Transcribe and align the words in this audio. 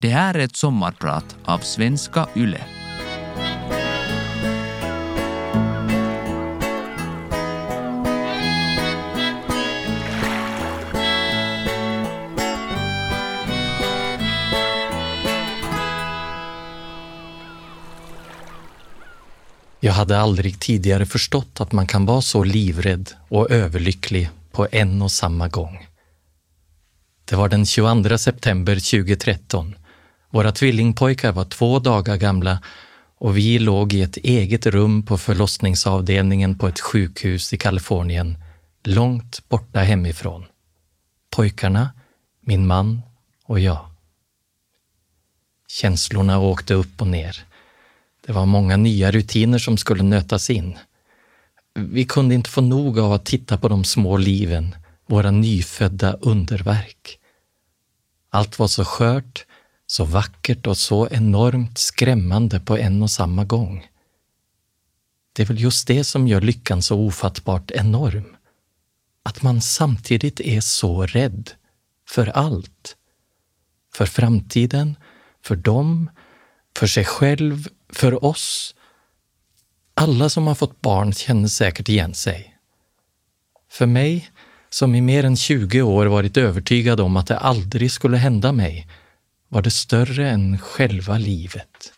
Det 0.00 0.08
här 0.08 0.34
är 0.34 0.38
ett 0.38 0.56
sommarprat 0.56 1.36
av 1.44 1.58
Svenska 1.58 2.28
Yle. 2.36 2.60
Jag 19.80 19.92
hade 19.92 20.18
aldrig 20.18 20.60
tidigare 20.60 21.06
förstått 21.06 21.60
att 21.60 21.72
man 21.72 21.86
kan 21.86 22.06
vara 22.06 22.22
så 22.22 22.44
livrädd 22.44 23.10
och 23.28 23.50
överlycklig 23.50 24.30
på 24.52 24.68
en 24.72 25.02
och 25.02 25.12
samma 25.12 25.48
gång. 25.48 25.86
Det 27.24 27.36
var 27.36 27.48
den 27.48 27.66
22 27.66 28.18
september 28.18 28.74
2013. 28.74 29.74
Våra 30.30 30.52
tvillingpojkar 30.52 31.32
var 31.32 31.44
två 31.44 31.78
dagar 31.78 32.16
gamla 32.16 32.58
och 33.18 33.36
vi 33.36 33.58
låg 33.58 33.92
i 33.92 34.02
ett 34.02 34.16
eget 34.16 34.66
rum 34.66 35.02
på 35.02 35.18
förlossningsavdelningen 35.18 36.58
på 36.58 36.68
ett 36.68 36.80
sjukhus 36.80 37.52
i 37.52 37.58
Kalifornien, 37.58 38.38
långt 38.84 39.48
borta 39.48 39.80
hemifrån. 39.80 40.44
Pojkarna, 41.30 41.90
min 42.40 42.66
man 42.66 43.02
och 43.44 43.60
jag. 43.60 43.86
Känslorna 45.68 46.38
åkte 46.38 46.74
upp 46.74 47.00
och 47.00 47.06
ner. 47.06 47.44
Det 48.26 48.32
var 48.32 48.46
många 48.46 48.76
nya 48.76 49.10
rutiner 49.10 49.58
som 49.58 49.76
skulle 49.76 50.02
nötas 50.02 50.50
in. 50.50 50.78
Vi 51.74 52.04
kunde 52.04 52.34
inte 52.34 52.50
få 52.50 52.60
nog 52.60 52.98
av 52.98 53.12
att 53.12 53.24
titta 53.24 53.58
på 53.58 53.68
de 53.68 53.84
små 53.84 54.16
liven, 54.16 54.76
våra 55.06 55.30
nyfödda 55.30 56.12
underverk. 56.12 57.18
Allt 58.30 58.58
var 58.58 58.68
så 58.68 58.84
skört, 58.84 59.45
så 59.86 60.04
vackert 60.04 60.66
och 60.66 60.78
så 60.78 61.08
enormt 61.08 61.78
skrämmande 61.78 62.60
på 62.60 62.78
en 62.78 63.02
och 63.02 63.10
samma 63.10 63.44
gång. 63.44 63.86
Det 65.32 65.42
är 65.42 65.46
väl 65.46 65.60
just 65.60 65.86
det 65.86 66.04
som 66.04 66.28
gör 66.28 66.40
lyckan 66.40 66.82
så 66.82 66.98
ofattbart 66.98 67.70
enorm. 67.70 68.36
Att 69.22 69.42
man 69.42 69.62
samtidigt 69.62 70.40
är 70.40 70.60
så 70.60 71.06
rädd 71.06 71.50
för 72.08 72.26
allt. 72.26 72.96
För 73.94 74.06
framtiden, 74.06 74.96
för 75.44 75.56
dem, 75.56 76.10
för 76.78 76.86
sig 76.86 77.04
själv, 77.04 77.68
för 77.88 78.24
oss. 78.24 78.74
Alla 79.94 80.28
som 80.28 80.46
har 80.46 80.54
fått 80.54 80.80
barn 80.80 81.12
känner 81.12 81.48
säkert 81.48 81.88
igen 81.88 82.14
sig. 82.14 82.58
För 83.70 83.86
mig, 83.86 84.30
som 84.70 84.94
i 84.94 85.00
mer 85.00 85.24
än 85.24 85.36
20 85.36 85.82
år 85.82 86.06
varit 86.06 86.36
övertygad 86.36 87.00
om 87.00 87.16
att 87.16 87.26
det 87.26 87.38
aldrig 87.38 87.92
skulle 87.92 88.16
hända 88.16 88.52
mig, 88.52 88.88
var 89.48 89.62
det 89.62 89.70
större 89.70 90.30
än 90.30 90.58
själva 90.58 91.18
livet. 91.18 91.92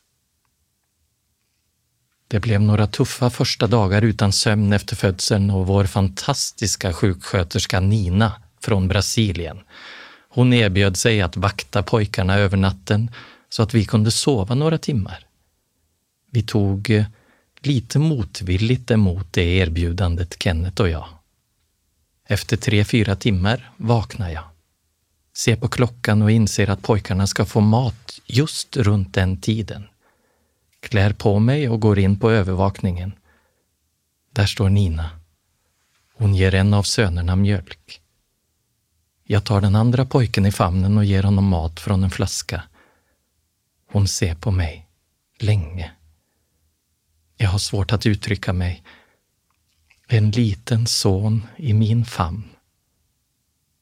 Det 2.28 2.41
blev 2.41 2.60
några 2.60 2.86
tuffa 2.86 3.30
första 3.30 3.66
dagar 3.66 4.02
utan 4.02 4.32
sömn 4.32 4.72
efter 4.72 4.96
födseln 4.96 5.50
och 5.50 5.66
vår 5.66 5.84
fantastiska 5.84 6.92
sjuksköterska 6.92 7.80
Nina 7.80 8.32
från 8.60 8.88
Brasilien. 8.88 9.60
Hon 10.28 10.52
erbjöd 10.52 10.96
sig 10.96 11.22
att 11.22 11.36
vakta 11.36 11.82
pojkarna 11.82 12.38
över 12.38 12.56
natten 12.56 13.10
så 13.48 13.62
att 13.62 13.74
vi 13.74 13.84
kunde 13.84 14.10
sova 14.10 14.54
några 14.54 14.78
timmar. 14.78 15.26
Vi 16.30 16.42
tog 16.42 16.91
eh, 16.91 17.04
lite 17.60 17.98
motvilligt 17.98 18.91
emot 18.91 19.32
det 19.32 19.42
erbjudandet, 19.42 20.42
Kenneth 20.42 20.82
och 20.82 20.88
jag. 20.88 21.08
Efter 22.26 22.56
tre, 22.56 22.84
fyra 22.84 23.16
timmar 23.16 23.70
vaknade 23.76 24.32
jag. 24.32 24.44
Ser 25.39 25.56
på 25.56 25.69
klockan 25.69 26.22
och 26.22 26.31
inser 26.31 26.70
att 26.70 26.83
pojkarna 26.83 27.27
ska 27.27 27.44
få 27.44 27.61
mat 27.61 28.20
just 28.27 28.77
runt 28.77 29.14
den 29.14 29.41
tiden. 29.41 29.89
Klär 30.81 31.12
på 31.12 31.39
mig 31.39 31.69
och 31.69 31.81
går 31.81 31.98
in 31.98 32.19
på 32.19 32.31
övervakningen. 32.31 33.12
Där 34.33 34.47
står 34.47 34.69
Nina. 34.69 35.11
Hon 36.15 36.34
ger 36.34 36.54
en 36.54 36.75
av 36.75 36.82
sönerna 36.82 37.37
mjölk. 37.37 38.00
Jag 39.25 39.44
tar 39.44 39.60
den 39.60 39.75
andra 39.75 40.06
pojken 40.06 40.47
i 40.47 40.53
famnen 40.53 40.98
och 40.98 41.04
ger 41.04 41.22
honom 41.22 41.44
mat 41.44 41.81
från 41.81 42.04
en 42.04 42.10
flaska. 42.10 42.62
Hon 43.93 44.09
ser 44.09 44.34
på 44.34 44.50
mig, 44.50 44.87
länge. 45.38 45.93
Jag 47.37 47.48
har 47.48 47.59
svårt 47.59 47.93
att 47.93 48.06
uttrycka 48.06 48.53
mig. 48.53 48.82
En 50.09 50.31
liten 50.31 50.87
son 50.87 51.47
i 51.56 51.72
min 51.72 52.04
famn. 52.04 52.44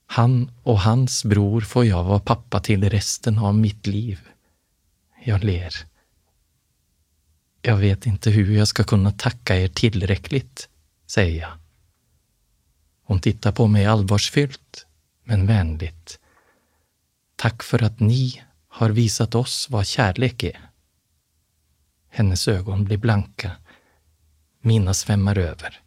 Han 0.07 0.51
och 0.63 0.81
hans 0.81 1.25
bror 1.25 1.61
får 1.61 1.85
jag 1.85 2.05
vara 2.05 2.21
pappa 2.21 2.61
till 2.61 2.91
resten 2.91 3.39
av 3.39 3.55
mitt 3.55 3.87
liv. 3.87 4.21
Jag 5.25 5.45
ler. 5.45 5.75
Jag 7.63 7.77
vet 7.77 8.07
inte 8.07 8.31
hur 8.31 8.57
jag 8.57 8.69
ska 8.69 8.85
kunna 8.85 9.11
tacka 9.11 9.57
er 9.57 9.69
tillräckligt, 9.69 10.69
säger 11.07 11.41
jag. 11.41 11.53
Hon 13.03 13.21
tittar 13.21 13.53
på 13.53 13.67
mig 13.67 13.87
allvarsfyllt, 13.87 14.87
men 15.25 15.47
vänligt. 15.47 16.19
Tack 17.37 17.63
för 17.63 17.83
att 17.83 18.01
ni 18.01 18.43
har 18.69 18.91
visat 18.91 19.35
oss 19.35 19.67
vad 19.71 19.87
kärlek 19.87 20.43
är. 20.43 20.71
Hennes 22.09 22.49
ögon 22.49 22.85
blir 22.85 22.97
blanka. 22.97 23.53
Mina 24.61 24.95
svämmar 24.95 25.39
över. 25.39 25.81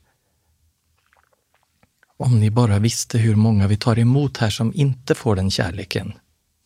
Om 2.21 2.39
ni 2.39 2.49
bara 2.49 2.79
visste 2.79 3.17
hur 3.17 3.35
många 3.35 3.67
vi 3.67 3.77
tar 3.77 3.99
emot 3.99 4.37
här 4.37 4.49
som 4.49 4.73
inte 4.75 5.15
får 5.15 5.35
den 5.35 5.51
kärleken, 5.51 6.13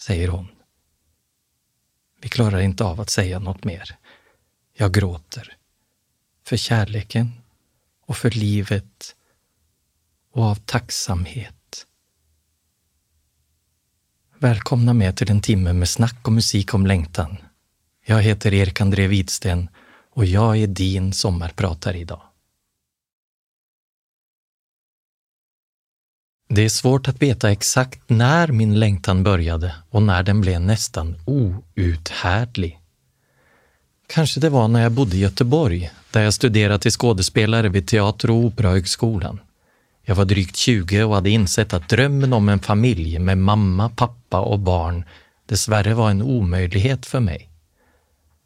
säger 0.01 0.27
hon. 0.27 0.47
Vi 2.21 2.29
klarar 2.29 2.59
inte 2.59 2.83
av 2.83 3.01
att 3.01 3.09
säga 3.09 3.39
något 3.39 3.63
mer. 3.63 3.97
Jag 4.73 4.93
gråter. 4.93 5.57
För 6.45 6.57
kärleken 6.57 7.31
och 8.05 8.17
för 8.17 8.31
livet 8.31 9.15
och 10.31 10.43
av 10.43 10.55
tacksamhet. 10.55 11.85
Välkomna 14.39 14.93
med 14.93 15.17
till 15.17 15.31
en 15.31 15.41
timme 15.41 15.73
med 15.73 15.89
snack 15.89 16.27
och 16.27 16.33
musik 16.33 16.73
om 16.73 16.87
längtan. 16.87 17.37
Jag 18.05 18.21
heter 18.21 18.53
Erik 18.53 18.81
André 18.81 19.07
Widsten 19.07 19.69
och 20.13 20.25
jag 20.25 20.57
är 20.57 20.67
din 20.67 21.13
sommarpratare 21.13 21.97
idag. 21.97 22.32
Det 26.55 26.61
är 26.61 26.69
svårt 26.69 27.07
att 27.07 27.21
veta 27.21 27.51
exakt 27.51 27.99
när 28.07 28.47
min 28.47 28.79
längtan 28.79 29.23
började 29.23 29.75
och 29.89 30.01
när 30.01 30.23
den 30.23 30.41
blev 30.41 30.61
nästan 30.61 31.15
outhärdlig. 31.25 32.79
Kanske 34.07 34.39
det 34.39 34.49
var 34.49 34.67
när 34.67 34.81
jag 34.81 34.91
bodde 34.91 35.15
i 35.15 35.19
Göteborg, 35.19 35.91
där 36.11 36.21
jag 36.21 36.33
studerade 36.33 36.79
till 36.79 36.91
skådespelare 36.91 37.69
vid 37.69 37.87
Teater 37.87 38.29
och 38.29 38.35
Operahögskolan. 38.35 39.39
Jag 40.05 40.15
var 40.15 40.25
drygt 40.25 40.55
20 40.55 41.03
och 41.03 41.15
hade 41.15 41.29
insett 41.29 41.73
att 41.73 41.89
drömmen 41.89 42.33
om 42.33 42.49
en 42.49 42.59
familj 42.59 43.19
med 43.19 43.37
mamma, 43.37 43.89
pappa 43.89 44.39
och 44.39 44.59
barn 44.59 45.03
dessvärre 45.45 45.93
var 45.93 46.09
en 46.09 46.21
omöjlighet 46.21 47.05
för 47.05 47.19
mig. 47.19 47.49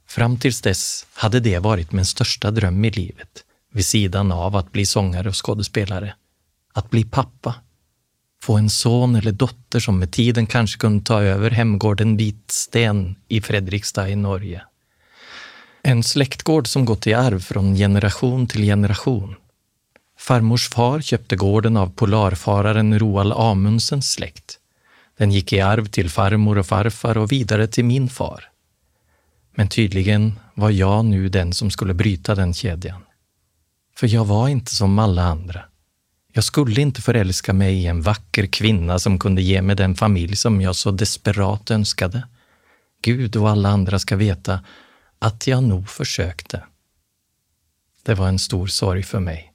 Fram 0.07 0.39
tills 0.39 0.61
dess 0.61 1.05
hade 1.13 1.39
det 1.39 1.59
varit 1.59 1.91
min 1.91 2.05
största 2.05 2.51
dröm 2.51 2.85
i 2.85 2.91
livet, 2.91 3.43
vid 3.73 3.85
sidan 3.85 4.31
av 4.31 4.55
att 4.55 4.71
bli 4.71 4.85
sångare 4.85 5.29
och 5.29 5.45
skådespelare. 5.45 6.13
Att 6.73 6.89
bli 6.89 7.03
pappa. 7.03 7.55
Få 8.47 8.57
en 8.57 8.69
son 8.69 9.15
eller 9.15 9.31
dotter 9.31 9.79
som 9.79 9.99
med 9.99 10.11
tiden 10.11 10.45
kanske 10.45 10.79
kunde 10.79 11.03
ta 11.03 11.21
över 11.21 11.51
hemgården 11.51 12.17
Vitsten 12.17 13.15
i 13.27 13.41
Fredrikstad 13.41 14.09
i 14.09 14.15
Norge. 14.15 14.61
En 15.83 16.03
släktgård 16.03 16.67
som 16.67 16.85
gått 16.85 17.07
i 17.07 17.13
arv 17.13 17.39
från 17.39 17.75
generation 17.75 18.47
till 18.47 18.61
generation. 18.61 19.35
Farmors 20.19 20.69
far 20.69 21.01
köpte 21.01 21.35
gården 21.35 21.77
av 21.77 21.91
polarfararen 21.95 22.99
Roald 22.99 23.33
Amundsens 23.33 24.11
släkt. 24.11 24.59
Den 25.17 25.31
gick 25.31 25.53
i 25.53 25.61
arv 25.61 25.85
till 25.85 26.09
farmor 26.09 26.57
och 26.57 26.65
farfar 26.65 27.17
och 27.17 27.31
vidare 27.31 27.67
till 27.67 27.85
min 27.85 28.09
far. 28.09 28.43
Men 29.55 29.67
tydligen 29.67 30.39
var 30.53 30.69
jag 30.69 31.05
nu 31.05 31.29
den 31.29 31.53
som 31.53 31.71
skulle 31.71 31.93
bryta 31.93 32.35
den 32.35 32.53
kedjan. 32.53 33.01
För 33.95 34.07
jag 34.07 34.25
var 34.25 34.47
inte 34.47 34.75
som 34.75 34.99
alla 34.99 35.23
andra. 35.23 35.61
Jag 36.37 36.43
skulle 36.43 36.81
inte 36.81 37.01
förälska 37.01 37.53
mig 37.53 37.75
i 37.75 37.87
en 37.87 38.01
vacker 38.01 38.45
kvinna 38.45 38.99
som 38.99 39.19
kunde 39.19 39.41
ge 39.41 39.61
mig 39.61 39.75
den 39.75 39.95
familj 39.95 40.35
som 40.35 40.61
jag 40.61 40.75
så 40.75 40.91
desperat 40.91 41.71
önskade. 41.71 42.27
Gud 43.01 43.35
och 43.35 43.49
alla 43.49 43.69
andra 43.69 43.99
ska 43.99 44.15
veta 44.15 44.63
att 45.19 45.47
jag 45.47 45.63
nog 45.63 45.89
försökte. 45.89 46.63
Det 48.03 48.13
var 48.13 48.27
en 48.27 48.39
stor 48.39 48.67
sorg 48.67 49.03
för 49.03 49.19
mig. 49.19 49.53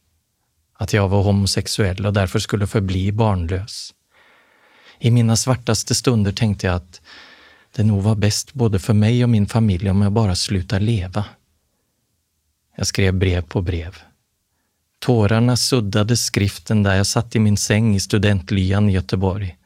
Att 0.74 0.92
jag 0.92 1.08
var 1.08 1.22
homosexuell 1.22 2.06
och 2.06 2.12
därför 2.12 2.38
skulle 2.38 2.66
förbli 2.66 3.12
barnlös. 3.12 3.94
I 4.98 5.10
mina 5.10 5.36
svartaste 5.36 5.94
stunder 5.94 6.32
tänkte 6.32 6.66
jag 6.66 6.76
att 6.76 7.00
det 7.76 7.84
nog 7.84 8.02
var 8.02 8.14
bäst 8.14 8.52
både 8.52 8.78
för 8.78 8.94
mig 8.94 9.24
och 9.24 9.30
min 9.30 9.46
familj 9.46 9.90
om 9.90 10.02
jag 10.02 10.12
bara 10.12 10.36
slutar 10.36 10.80
leva. 10.80 11.24
Jag 12.76 12.86
skrev 12.86 13.14
brev 13.14 13.42
på 13.42 13.62
brev. 13.62 14.11
Tårarna 15.02 15.56
suddade 15.56 16.16
skriften 16.16 16.82
där 16.82 16.94
jag 16.94 17.06
satt 17.06 17.36
i 17.36 17.38
min 17.38 17.56
säng 17.56 17.94
i 17.94 18.00
studentlyan 18.00 18.88
i 18.88 18.92
Göteborg. 18.92 19.56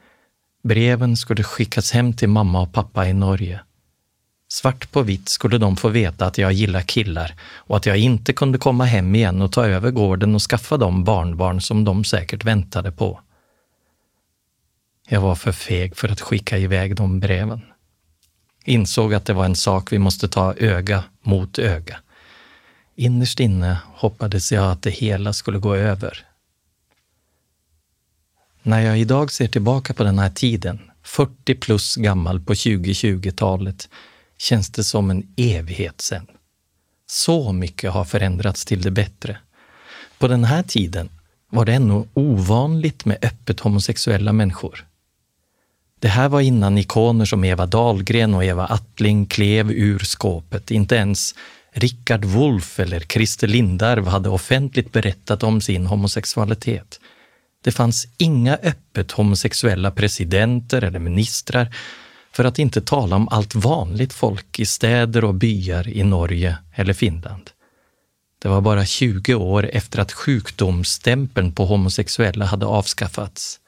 Breven 0.63 1.17
skulle 1.17 1.43
skickas 1.43 1.93
hem 1.93 2.13
till 2.13 2.29
mamma 2.29 2.61
och 2.61 2.73
pappa 2.73 3.09
i 3.09 3.13
Norge. 3.13 3.61
Svart 4.49 4.93
på 4.93 5.03
vitt 5.03 5.29
skulle 5.29 5.59
de 5.59 5.77
få 5.77 5.89
veta 5.89 6.27
att 6.27 6.39
jag 6.39 6.53
gillar 6.53 6.81
killar 6.81 7.35
och 7.41 7.77
att 7.77 7.87
jag 7.87 7.99
inte 7.99 8.33
kunde 8.33 8.59
komma 8.59 8.85
hem 8.85 9.15
igen 9.15 9.43
och 9.43 9.53
ta 9.53 9.67
över 9.67 9.91
gården 9.91 10.35
och 10.35 10.43
skaffa 10.43 10.77
de 10.77 11.05
barnbarn 11.05 11.61
som 11.61 11.85
de 11.85 12.05
säkert 12.05 12.45
väntade 12.45 12.93
på. 12.93 13.21
Jag 15.09 15.21
var 15.21 15.35
för 15.35 15.53
feg 15.53 15.97
för 15.97 16.09
att 16.09 16.21
skicka 16.21 16.59
iväg 16.59 16.97
de 16.97 17.21
breven. 17.21 17.61
Insåg 18.65 19.15
att 19.15 19.25
det 19.25 19.33
var 19.33 19.45
en 19.45 19.57
sak 19.57 19.93
vi 19.93 19.99
måste 19.99 20.29
ta 20.29 20.55
öga 20.55 21.05
mot 21.23 21.59
öga. 21.59 21.99
Innerst 22.99 23.41
inne 23.41 23.79
hoppades 23.95 24.53
jag 24.53 24.71
att 24.71 24.83
det 24.83 24.91
hela 24.91 25.33
skulle 25.33 25.59
gå 25.59 25.75
över. 25.75 26.27
När 28.63 28.81
jag 28.81 28.99
idag 28.99 29.33
ser 29.33 29.49
tillbaka 29.49 29.95
på 29.95 30.05
den 30.05 30.19
här 30.19 30.31
tiden, 30.31 30.81
40 31.03 31.55
plus 31.55 31.97
gammal 31.97 32.41
på 32.41 32.55
2020-talet, 32.55 33.89
känns 34.39 34.71
det 34.71 34.85
som 34.85 35.11
en 35.11 35.35
evighet 35.37 36.01
sen. 36.01 36.27
Så 37.07 37.53
mycket 37.53 37.93
har 37.93 38.05
förändrats 38.05 38.65
till 38.65 38.83
det 38.83 38.91
bättre. 38.91 39.39
På 40.19 40.29
den 40.29 40.45
här 40.45 40.63
tiden 40.63 41.09
var 41.51 41.65
det 41.65 41.75
ännu 41.75 42.05
ovanligt 42.15 43.05
med 43.05 43.19
öppet 43.23 43.61
homosexuella 43.61 44.33
människor. 44.33 44.87
Det 46.01 46.09
här 46.09 46.29
var 46.29 46.41
innan 46.41 46.79
ikoner 46.79 47.25
som 47.25 47.45
Eva 47.45 47.67
Dahlgren 47.67 48.35
och 48.35 48.45
Eva 48.45 48.67
Attling 48.67 49.27
klev 49.27 49.71
ur 49.71 49.99
skåpet. 49.99 50.71
Inte 50.71 50.97
ens 50.97 51.35
Richard 51.79 52.25
Wolff 52.25 52.81
eller 52.81 53.01
Christer 53.01 53.47
Lindarw 53.47 54.11
hade 54.11 54.29
offentligt 54.29 54.93
berättat 54.93 55.43
om 55.43 55.61
sin 55.61 55.87
homosexualitet. 55.87 57.01
Det 57.65 57.73
fanns 57.73 58.07
inga 58.17 58.57
öppet 58.57 59.13
homosexuella 59.13 59.91
presidenter 59.91 60.83
eller 60.83 60.99
ministrar, 60.99 61.75
för 62.33 62.45
att 62.45 62.59
inte 62.59 62.81
tala 62.81 63.17
om 63.17 63.29
allt 63.29 63.55
vanligt 63.55 64.13
folk 64.13 64.59
i 64.59 64.67
städer 64.67 65.25
och 65.25 65.35
byar 65.35 65.89
i 65.89 66.05
Norge 66.05 66.59
eller 66.75 66.93
Finland. 66.93 67.51
Det 68.43 68.49
var 68.49 68.61
bara 68.61 68.87
20 68.87 69.35
år 69.35 69.71
efter 69.73 69.99
att 69.99 70.13
sjukdomsstämpeln 70.13 71.53
på 71.53 71.67
homosexuella 71.67 72.45
hade 72.45 72.67
avskaffats. 72.67 73.61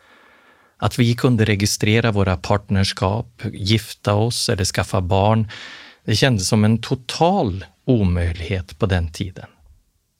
Att 0.76 0.98
vi 0.98 1.14
kunde 1.14 1.44
registrera 1.44 2.12
våra 2.12 2.36
partnerskap, 2.36 3.42
gifta 3.52 4.14
oss 4.14 4.48
eller 4.48 4.64
skaffa 4.64 5.00
barn, 5.00 5.50
det 6.04 6.16
kändes 6.16 6.48
som 6.48 6.64
en 6.64 6.78
total 6.78 7.64
omöjlighet 7.88 8.78
på 8.78 8.86
den 8.86 9.12
tiden. 9.12 9.46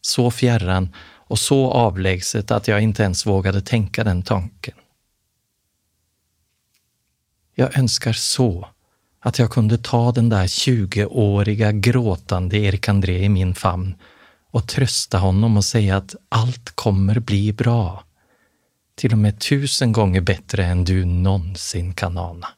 Så 0.00 0.31
fjärran 0.31 0.94
och 1.00 1.38
så 1.38 1.70
avlägset 1.70 2.50
att 2.50 2.69
jag 2.69 2.81
inte 2.81 3.03
ens 3.03 3.26
vågade 3.26 3.61
tänka 3.61 4.05
den 4.05 4.23
tanken. 4.23 4.75
Jag 7.55 7.79
önskar 7.79 8.12
så 8.12 8.69
att 9.20 9.38
jag 9.38 9.50
kunde 9.50 9.79
ta 9.79 10.12
den 10.12 10.29
där 10.29 10.47
20-åriga 10.47 11.73
gråtande 11.73 12.59
Erik 12.59 12.88
André 12.88 13.25
i 13.25 13.29
min 13.29 13.55
famn 13.55 13.94
och 14.50 14.69
trösta 14.69 15.19
honom 15.19 15.56
och 15.56 15.65
säga 15.65 15.97
att 15.97 16.15
allt 16.29 16.70
kommer 16.70 17.19
bli 17.19 17.53
bra. 17.53 18.05
Till 18.94 19.12
och 19.12 19.19
med 19.19 19.41
tusen 19.41 19.93
gånger 19.93 20.20
bättre 20.20 20.65
än 20.65 20.85
du 20.85 21.05
någonsin 21.05 21.94
kan 21.94 22.19
ana. 22.19 22.49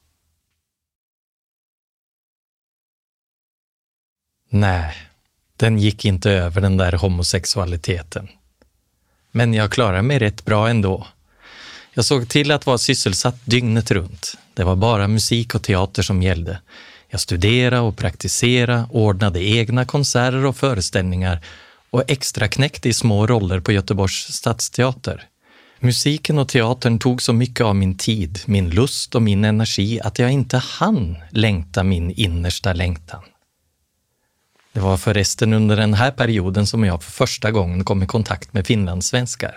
Nej, 4.50 4.94
den 5.56 5.78
gick 5.78 6.04
inte 6.04 6.30
över 6.30 6.60
den 6.60 6.76
där 6.76 6.92
homosexualiteten. 6.92 8.28
Men 9.32 9.54
jag 9.54 9.72
klarade 9.72 10.02
mig 10.02 10.18
rätt 10.18 10.44
bra 10.44 10.68
ändå. 10.68 11.06
Jag 11.94 12.04
såg 12.04 12.28
till 12.28 12.50
att 12.50 12.66
vara 12.66 12.78
sysselsatt 12.78 13.40
dygnet 13.44 13.90
runt. 13.90 14.34
Det 14.54 14.64
var 14.64 14.76
bara 14.76 15.08
musik 15.08 15.54
och 15.54 15.62
teater 15.62 16.02
som 16.02 16.22
gällde. 16.22 16.60
Jag 17.08 17.20
studerade 17.20 17.80
och 17.80 17.96
praktiserade, 17.96 18.84
ordnade 18.90 19.44
egna 19.44 19.84
konserter 19.84 20.46
och 20.46 20.56
föreställningar 20.56 21.40
och 21.90 22.04
extra 22.10 22.48
knäckte 22.48 22.88
i 22.88 22.92
små 22.92 23.26
roller 23.26 23.60
på 23.60 23.72
Göteborgs 23.72 24.32
stadsteater. 24.32 25.26
Musiken 25.78 26.38
och 26.38 26.48
teatern 26.48 26.98
tog 26.98 27.22
så 27.22 27.32
mycket 27.32 27.64
av 27.64 27.76
min 27.76 27.96
tid, 27.98 28.40
min 28.46 28.70
lust 28.70 29.14
och 29.14 29.22
min 29.22 29.44
energi 29.44 30.00
att 30.00 30.18
jag 30.18 30.30
inte 30.30 30.58
hann 30.58 31.16
längta 31.30 31.82
min 31.82 32.10
innersta 32.10 32.72
längtan. 32.72 33.22
Det 34.72 34.80
var 34.80 34.96
förresten 34.96 35.52
under 35.52 35.76
den 35.76 35.94
här 35.94 36.10
perioden 36.10 36.66
som 36.66 36.84
jag 36.84 37.02
för 37.02 37.12
första 37.12 37.50
gången 37.50 37.84
kom 37.84 38.02
i 38.02 38.06
kontakt 38.06 38.52
med 38.52 38.66
finlandssvenskar. 38.66 39.56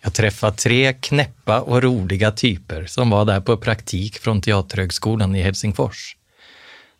Jag 0.00 0.14
träffade 0.14 0.56
tre 0.56 0.92
knäppa 0.92 1.60
och 1.60 1.82
roliga 1.82 2.30
typer 2.30 2.86
som 2.86 3.10
var 3.10 3.24
där 3.24 3.40
på 3.40 3.56
praktik 3.56 4.18
från 4.18 4.40
Teaterhögskolan 4.40 5.36
i 5.36 5.42
Helsingfors. 5.42 6.16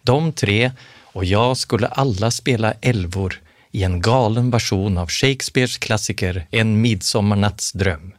De 0.03 0.33
tre 0.33 0.73
och 1.03 1.25
jag 1.25 1.57
skulle 1.57 1.87
alla 1.87 2.31
spela 2.31 2.73
älvor 2.73 3.41
i 3.71 3.85
en 3.85 4.01
galen 4.01 4.51
version 4.51 4.99
av 4.99 5.09
Shakespeares 5.09 5.79
klassiker 5.79 6.47
En 6.51 6.81
midsommarnattsdröm. 6.81 8.13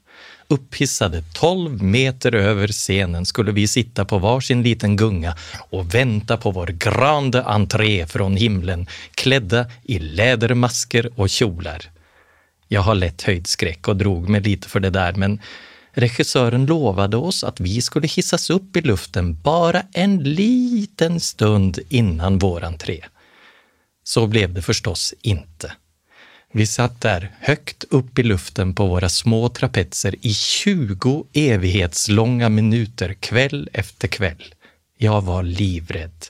Upphissade 0.52 1.24
12 1.34 1.84
meter 1.84 2.36
över 2.36 2.68
scenen 2.68 3.26
skulle 3.26 3.52
vi 3.52 3.68
sitta 3.68 4.06
på 4.06 4.18
varsin 4.18 4.64
liten 4.64 4.96
gunga 4.96 5.36
och 5.70 5.94
vänta 5.94 6.38
på 6.38 6.52
vår 6.52 6.68
grande 6.68 7.44
entré 7.44 8.08
från 8.08 8.36
himlen, 8.36 8.88
klädda 9.16 9.66
i 9.84 10.00
lädermasker 10.00 11.10
och 11.16 11.30
kjolar. 11.30 11.92
Jag 12.68 12.82
har 12.82 12.96
lätt 12.96 13.22
höjdskräck 13.22 13.88
och 13.88 13.96
drog 13.96 14.30
mig 14.30 14.42
lite 14.42 14.70
för 14.70 14.80
det 14.80 14.90
där, 14.90 15.14
men 15.14 15.42
regissören 15.92 16.66
lovade 16.66 17.18
oss 17.18 17.44
att 17.44 17.60
vi 17.60 17.82
skulle 17.82 18.08
hissas 18.08 18.50
upp 18.50 18.78
i 18.78 18.82
luften 18.82 19.42
bara 19.42 19.84
en 19.94 20.24
liten 20.24 21.20
stund 21.20 21.80
innan 21.90 22.40
vår 22.40 22.64
entré. 22.64 23.06
Så 24.04 24.28
blev 24.28 24.54
det 24.54 24.62
förstås 24.62 25.14
inte. 25.22 25.72
Vi 26.52 26.68
satt 26.68 27.02
där 27.02 27.32
högt 27.40 27.84
upp 27.90 28.20
i 28.20 28.24
luften 28.24 28.76
på 28.76 28.88
våra 28.88 29.10
små 29.10 29.50
trapetser 29.50 30.16
i 30.22 30.34
20 30.34 31.26
evighetslånga 31.34 32.50
minuter 32.50 33.14
kväll 33.14 33.70
efter 33.74 34.08
kväll. 34.08 34.44
Jag 34.98 35.22
var 35.22 35.44
livrädd. 35.44 36.26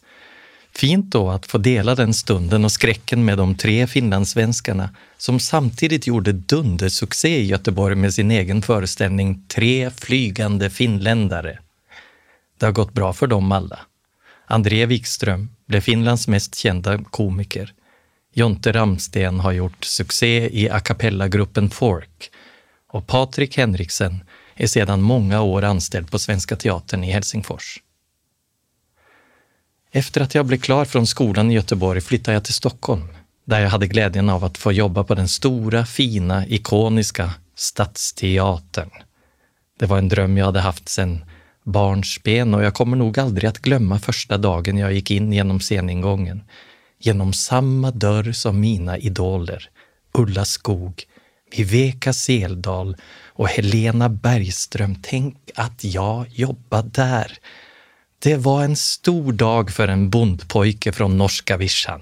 Fint 0.76 1.12
då 1.12 1.30
att 1.30 1.46
få 1.46 1.58
dela 1.58 1.96
den 1.96 2.14
stunden 2.14 2.66
och 2.66 2.72
skräcken 2.72 3.26
med 3.26 3.38
de 3.38 3.56
tre 3.56 3.88
finlandssvenskarna 3.88 4.90
som 5.18 5.40
samtidigt 5.40 6.08
gjorde 6.08 6.32
dundersuccé 6.32 7.40
i 7.40 7.46
Göteborg 7.46 7.96
med 7.96 8.14
sin 8.14 8.32
egen 8.32 8.62
föreställning 8.62 9.44
Tre 9.48 9.90
flygande 9.90 10.70
finländare. 10.70 11.60
Det 12.58 12.66
har 12.66 12.74
gått 12.74 12.94
bra 12.94 13.14
för 13.14 13.28
dem 13.28 13.52
alla. 13.52 13.80
André 14.46 14.86
Wikström 14.86 15.50
blev 15.66 15.82
Finlands 15.82 16.28
mest 16.28 16.56
kända 16.56 16.98
komiker. 16.98 17.74
Jonte 18.34 18.72
Ramsten 18.72 19.40
har 19.40 19.52
gjort 19.52 19.86
succé 19.86 20.50
i 20.62 20.70
a 20.70 20.80
cappella-gruppen 20.80 21.70
Fork 21.70 22.32
och 22.92 23.08
Patrik 23.08 23.58
Henriksen 23.58 24.24
är 24.56 24.68
sedan 24.68 25.02
många 25.02 25.42
år 25.42 25.64
anställd 25.64 26.12
på 26.12 26.20
Svenska 26.20 26.56
Teatern 26.56 27.04
i 27.04 27.12
Helsingfors. 27.12 27.80
Efter 29.92 30.22
att 30.22 30.36
jag 30.36 30.46
blev 30.46 30.58
klar 30.58 30.86
från 30.86 31.08
skolan 31.08 31.52
i 31.52 31.54
Göteborg 31.54 32.02
flyttade 32.02 32.36
jag 32.36 32.44
till 32.44 32.54
Stockholm 32.54 33.08
där 33.46 33.60
jag 33.60 33.70
hade 33.70 33.88
glädjen 33.88 34.30
av 34.30 34.44
att 34.44 34.58
få 34.58 34.72
jobba 34.72 35.04
på 35.04 35.16
den 35.16 35.28
stora, 35.28 35.86
fina, 35.86 36.48
ikoniska 36.48 37.34
Stadsteatern. 37.56 38.90
Det 39.80 39.86
var 39.86 39.98
en 39.98 40.10
dröm 40.10 40.38
jag 40.38 40.46
hade 40.46 40.60
haft 40.60 40.90
sedan 40.90 41.26
barnsben 41.64 42.54
och 42.54 42.64
jag 42.64 42.74
kommer 42.74 42.98
nog 42.98 43.20
aldrig 43.20 43.50
att 43.50 43.60
glömma 43.60 44.00
första 44.00 44.38
dagen 44.38 44.78
jag 44.78 44.94
gick 44.94 45.12
in 45.12 45.34
genom 45.34 45.60
sceningången. 45.60 46.44
Genom 47.00 47.34
samma 47.34 47.92
dörr 47.92 48.32
som 48.32 48.60
mina 48.60 48.98
idoler, 48.98 49.70
Ulla 50.12 50.46
Skog, 50.46 51.04
Viveka 51.58 52.14
Seldal 52.14 52.98
och 53.28 53.48
Helena 53.48 54.10
Bergström. 54.10 54.96
Tänk 55.02 55.38
att 55.56 55.84
jag 55.84 56.30
jobbade 56.30 56.90
där! 56.90 57.38
Det 58.20 58.36
var 58.36 58.64
en 58.64 58.76
stor 58.76 59.34
dag 59.34 59.72
för 59.72 59.88
en 59.88 60.10
bondpojke 60.10 60.92
från 60.92 61.18
norska 61.18 61.58
vischan. 61.58 62.02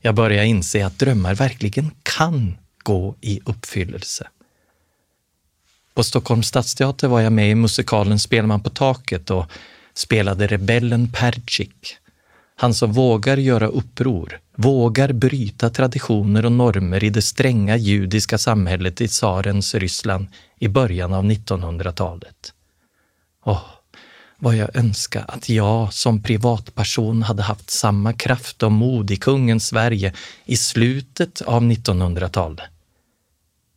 Jag 0.00 0.14
började 0.14 0.46
inse 0.46 0.86
att 0.86 0.98
drömmar 0.98 1.34
verkligen 1.34 1.90
kan 2.02 2.58
gå 2.82 3.16
i 3.20 3.40
uppfyllelse. 3.44 4.28
På 5.94 6.04
Stockholms 6.04 6.46
stadsteater 6.46 7.08
var 7.08 7.20
jag 7.20 7.32
med 7.32 7.50
i 7.50 7.54
musikalen 7.54 8.18
Spelman 8.18 8.62
på 8.62 8.70
taket 8.70 9.30
och 9.30 9.46
spelade 9.94 10.46
rebellen 10.46 11.12
Percik. 11.12 11.96
Han 12.62 12.74
som 12.74 12.92
vågar 12.92 13.36
göra 13.36 13.66
uppror, 13.66 14.40
vågar 14.56 15.12
bryta 15.12 15.70
traditioner 15.70 16.46
och 16.46 16.52
normer 16.52 17.04
i 17.04 17.10
det 17.10 17.22
stränga 17.22 17.76
judiska 17.76 18.38
samhället 18.38 19.00
i 19.00 19.08
tsarens 19.08 19.74
Ryssland 19.74 20.26
i 20.58 20.68
början 20.68 21.12
av 21.12 21.24
1900-talet. 21.24 22.52
Åh, 23.44 23.64
vad 24.38 24.56
jag 24.56 24.76
önskar 24.76 25.24
att 25.28 25.48
jag 25.48 25.92
som 25.92 26.22
privatperson 26.22 27.22
hade 27.22 27.42
haft 27.42 27.70
samma 27.70 28.12
kraft 28.12 28.62
och 28.62 28.72
mod 28.72 29.10
i 29.10 29.16
kungens 29.16 29.66
Sverige 29.66 30.12
i 30.44 30.56
slutet 30.56 31.40
av 31.40 31.62
1900-talet. 31.62 32.70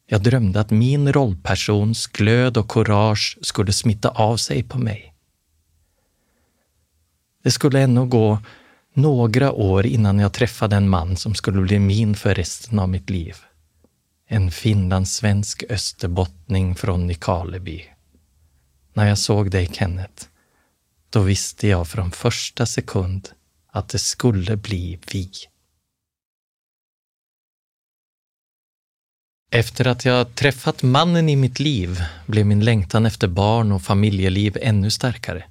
Jag 0.07 0.23
drömde 0.23 0.59
att 0.59 0.71
min 0.71 1.13
rollpersons 1.13 2.07
glöd 2.07 2.57
och 2.57 2.67
courage 2.67 3.37
skulle 3.41 3.73
smitta 3.73 4.09
av 4.09 4.37
sig 4.37 4.63
på 4.63 4.77
mig. 4.77 5.13
Det 7.43 7.51
skulle 7.51 7.79
ännu 7.81 8.05
gå 8.05 8.39
några 8.97 9.51
år 9.51 9.85
innan 9.85 10.19
jag 10.19 10.33
träffade 10.33 10.75
en 10.75 10.89
man 10.89 11.17
som 11.17 11.35
skulle 11.35 11.61
bli 11.61 11.79
min 11.79 12.15
för 12.15 12.35
resten 12.35 12.79
av 12.79 12.89
mitt 12.89 13.09
liv. 13.09 13.35
En 14.27 14.51
finlandssvensk 14.51 15.63
österbottning 15.69 16.75
från 16.75 17.07
Nykarleby. 17.07 17.85
När 18.93 19.07
jag 19.07 19.17
såg 19.17 19.51
dig, 19.51 19.69
Kenneth, 19.73 20.25
då 21.09 21.21
visste 21.21 21.67
jag 21.67 21.87
från 21.87 22.11
första 22.11 22.65
sekund 22.65 23.29
att 23.67 23.89
det 23.89 23.99
skulle 23.99 24.57
bli 24.57 24.99
vi. 25.11 25.31
Efter 29.51 29.87
att 29.87 30.05
jag 30.05 30.35
träffat 30.35 30.83
mannen 30.83 31.29
i 31.29 31.35
mitt 31.35 31.59
liv 31.59 32.01
blev 32.25 32.45
min 32.45 32.65
längtan 32.65 33.05
efter 33.05 33.27
barn 33.27 33.71
och 33.71 33.81
familjeliv 33.81 34.57
ännu 34.61 34.91
starkare. 34.91 35.43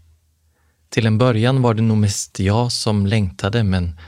Till 0.94 1.06
en 1.06 1.18
början 1.18 1.62
var 1.62 1.74
det 1.74 1.82
nog 1.82 1.98
mest 1.98 2.40
jag 2.40 2.72
som 2.72 3.06
längtade, 3.06 3.64
men 3.64 3.98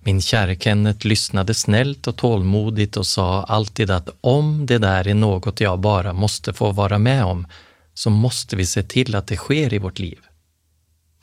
min 0.00 0.22
käre 0.22 0.56
Kenneth 0.56 1.06
lyssnade 1.06 1.54
snällt 1.54 2.06
och 2.06 2.16
tålmodigt 2.16 2.96
och 2.96 3.06
sa 3.06 3.42
alltid 3.42 3.90
att 3.90 4.08
om 4.20 4.66
det 4.66 4.78
där 4.78 5.08
är 5.08 5.14
något 5.14 5.60
jag 5.60 5.80
bara 5.80 6.12
måste 6.12 6.52
få 6.52 6.72
vara 6.72 6.98
med 6.98 7.24
om, 7.24 7.46
så 7.94 8.10
måste 8.10 8.56
vi 8.56 8.66
se 8.66 8.82
till 8.82 9.14
att 9.14 9.26
det 9.26 9.36
sker 9.36 9.74
i 9.74 9.78
vårt 9.78 9.98
liv. 9.98 10.18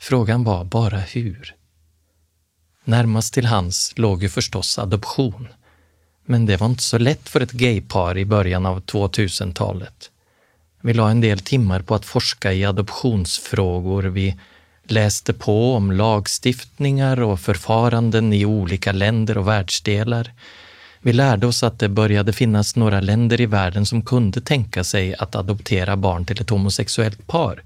Frågan 0.00 0.44
var 0.44 0.64
bara 0.64 0.98
hur. 0.98 1.54
Närmast 2.84 3.34
till 3.34 3.46
hans 3.46 3.92
låg 3.96 4.22
ju 4.22 4.28
förstås 4.28 4.78
adoption. 4.78 5.48
Men 6.26 6.46
det 6.46 6.56
var 6.56 6.66
inte 6.66 6.82
så 6.82 6.98
lätt 6.98 7.28
för 7.28 7.40
ett 7.40 7.52
gaypar 7.52 8.18
i 8.18 8.24
början 8.24 8.66
av 8.66 8.80
2000-talet. 8.80 10.10
Vi 10.82 10.94
la 10.94 11.10
en 11.10 11.20
del 11.20 11.38
timmar 11.38 11.80
på 11.82 11.94
att 11.94 12.04
forska 12.04 12.52
i 12.52 12.64
adoptionsfrågor. 12.64 14.02
Vi 14.02 14.36
läste 14.90 15.32
på 15.32 15.74
om 15.74 15.92
lagstiftningar 15.92 17.20
och 17.20 17.40
förfaranden 17.40 18.32
i 18.32 18.44
olika 18.44 18.92
länder 18.92 19.38
och 19.38 19.48
världsdelar. 19.48 20.32
Vi 21.00 21.12
lärde 21.12 21.46
oss 21.46 21.62
att 21.62 21.78
det 21.78 21.88
började 21.88 22.32
finnas 22.32 22.76
några 22.76 23.00
länder 23.00 23.40
i 23.40 23.46
världen 23.46 23.86
som 23.86 24.02
kunde 24.02 24.40
tänka 24.40 24.84
sig 24.84 25.14
att 25.14 25.34
adoptera 25.34 25.96
barn 25.96 26.24
till 26.24 26.40
ett 26.40 26.50
homosexuellt 26.50 27.26
par. 27.26 27.62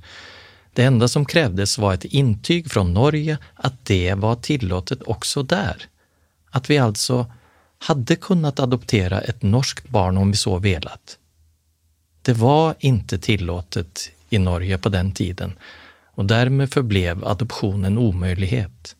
Det 0.73 0.85
enda 0.85 1.09
som 1.09 1.25
krävdes 1.25 1.79
var 1.79 1.95
ett 1.95 2.05
intyg 2.05 2.71
från 2.71 2.95
Norge 2.95 3.39
att 3.55 3.85
det 3.85 4.15
var 4.15 4.35
tillåtet 4.35 5.03
också 5.03 5.43
där. 5.43 5.77
Att 6.51 6.71
vi 6.71 6.79
alltså 6.79 7.27
hade 7.79 8.17
kunnat 8.17 8.61
adoptera 8.61 9.21
ett 9.21 9.43
norskt 9.43 9.89
barn 9.89 10.17
om 10.17 10.31
vi 10.31 10.37
så 10.37 10.59
velat. 10.59 11.19
Det 12.23 12.33
var 12.33 12.75
inte 12.79 13.19
tillåtet 13.19 14.11
i 14.31 14.39
Norge 14.39 14.79
på 14.79 14.89
den 14.89 15.13
tiden 15.13 15.53
och 16.13 16.25
därmed 16.25 16.73
förblev 16.73 17.25
adoptionen 17.25 17.99
omöjlighet. 17.99 18.97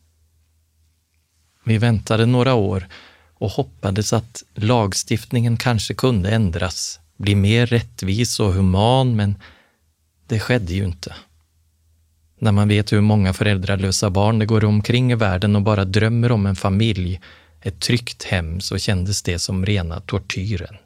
Vi 1.65 1.79
väntade 1.79 2.27
några 2.27 2.55
år 2.55 2.87
och 3.35 3.51
hoppades 3.51 4.13
att 4.13 4.43
lagstiftningen 4.55 5.57
kanske 5.57 5.95
kunde 5.95 6.31
ändras, 6.31 7.01
bli 7.17 7.35
mer 7.35 7.67
rättvis 7.67 8.41
och 8.41 8.53
human, 8.53 9.17
men 9.17 9.35
det 10.27 10.41
skedde 10.41 10.75
ju 10.75 10.85
inte. 10.85 11.15
När 12.39 12.53
man 12.53 12.69
vet 12.69 12.93
hur 12.93 13.01
många 13.01 13.33
föräldralösa 13.33 14.11
barn 14.11 14.39
det 14.39 14.47
går 14.47 14.65
omkring 14.65 15.13
i 15.13 15.15
världen 15.15 15.57
och 15.57 15.63
bara 15.63 15.85
drömmer 15.85 16.33
om 16.33 16.47
en 16.47 16.57
familj, 16.57 17.21
ett 17.61 17.81
tryggt 17.81 18.23
hem, 18.23 18.61
så 18.61 18.79
kändes 18.79 19.23
det 19.23 19.39
som 19.39 19.67
rena 19.67 20.01
tortyren. 20.01 20.77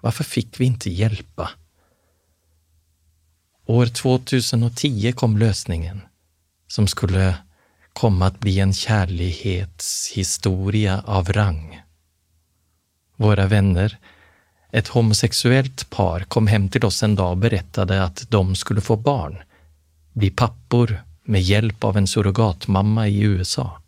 Varför 0.00 0.24
fick 0.24 0.60
vi 0.60 0.64
inte 0.64 0.90
hjälpa? 0.90 1.50
År 3.66 3.86
2010 3.86 5.12
kom 5.12 5.38
lösningen 5.38 6.00
som 6.66 6.86
skulle 6.86 7.34
komma 7.92 8.26
att 8.26 8.40
bli 8.40 8.60
en 8.60 8.72
kärlekshistoria 8.72 11.02
av 11.06 11.32
rang. 11.32 11.82
Våra 13.16 13.46
vänner, 13.46 13.98
ett 14.72 14.88
homosexuellt 14.88 15.90
par, 15.90 16.20
kom 16.20 16.46
hem 16.46 16.68
till 16.68 16.84
oss 16.84 17.02
en 17.02 17.14
dag 17.14 17.30
och 17.30 17.36
berättade 17.36 18.04
att 18.04 18.30
de 18.30 18.54
skulle 18.54 18.80
få 18.80 18.96
barn, 18.96 19.36
bli 20.12 20.30
pappor 20.30 21.02
med 21.24 21.42
hjälp 21.42 21.84
av 21.84 21.96
en 21.96 22.06
surrogatmamma 22.06 23.08
i 23.08 23.20
USA. 23.20 23.82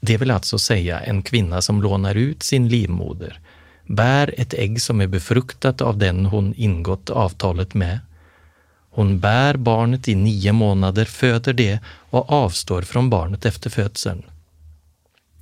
Det 0.00 0.16
vill 0.16 0.30
alltså 0.30 0.58
säga 0.58 1.00
en 1.00 1.22
kvinna 1.22 1.62
som 1.62 1.82
lånar 1.82 2.14
ut 2.14 2.42
sin 2.42 2.68
livmoder, 2.68 3.40
bär 3.86 4.34
ett 4.38 4.54
ägg 4.54 4.82
som 4.82 5.00
är 5.00 5.06
befruktat 5.06 5.80
av 5.80 5.98
den 5.98 6.26
hon 6.26 6.54
ingått 6.56 7.10
avtalet 7.10 7.74
med 7.74 7.98
hon 8.90 9.20
bär 9.20 9.56
barnet 9.56 10.08
i 10.08 10.14
nio 10.14 10.52
månader, 10.52 11.04
föder 11.04 11.52
det 11.52 11.80
och 11.86 12.32
avstår 12.32 12.82
från 12.82 13.10
barnet 13.10 13.46
efter 13.46 13.70
födseln. 13.70 14.22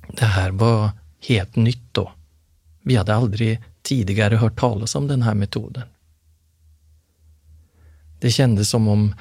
Det 0.07 0.25
här 0.25 0.51
var 0.51 0.89
helt 1.27 1.55
nytt 1.55 1.93
då. 1.93 2.11
Vi 2.81 2.95
hade 2.95 3.15
aldrig 3.15 3.61
tidigare 3.81 4.35
hört 4.35 4.59
talas 4.59 4.95
om 4.95 5.07
den 5.07 5.21
här 5.21 5.33
metoden. 5.33 5.83
Det 8.19 8.31
kändes 8.31 8.69
som 8.69 8.87
om 8.87 9.15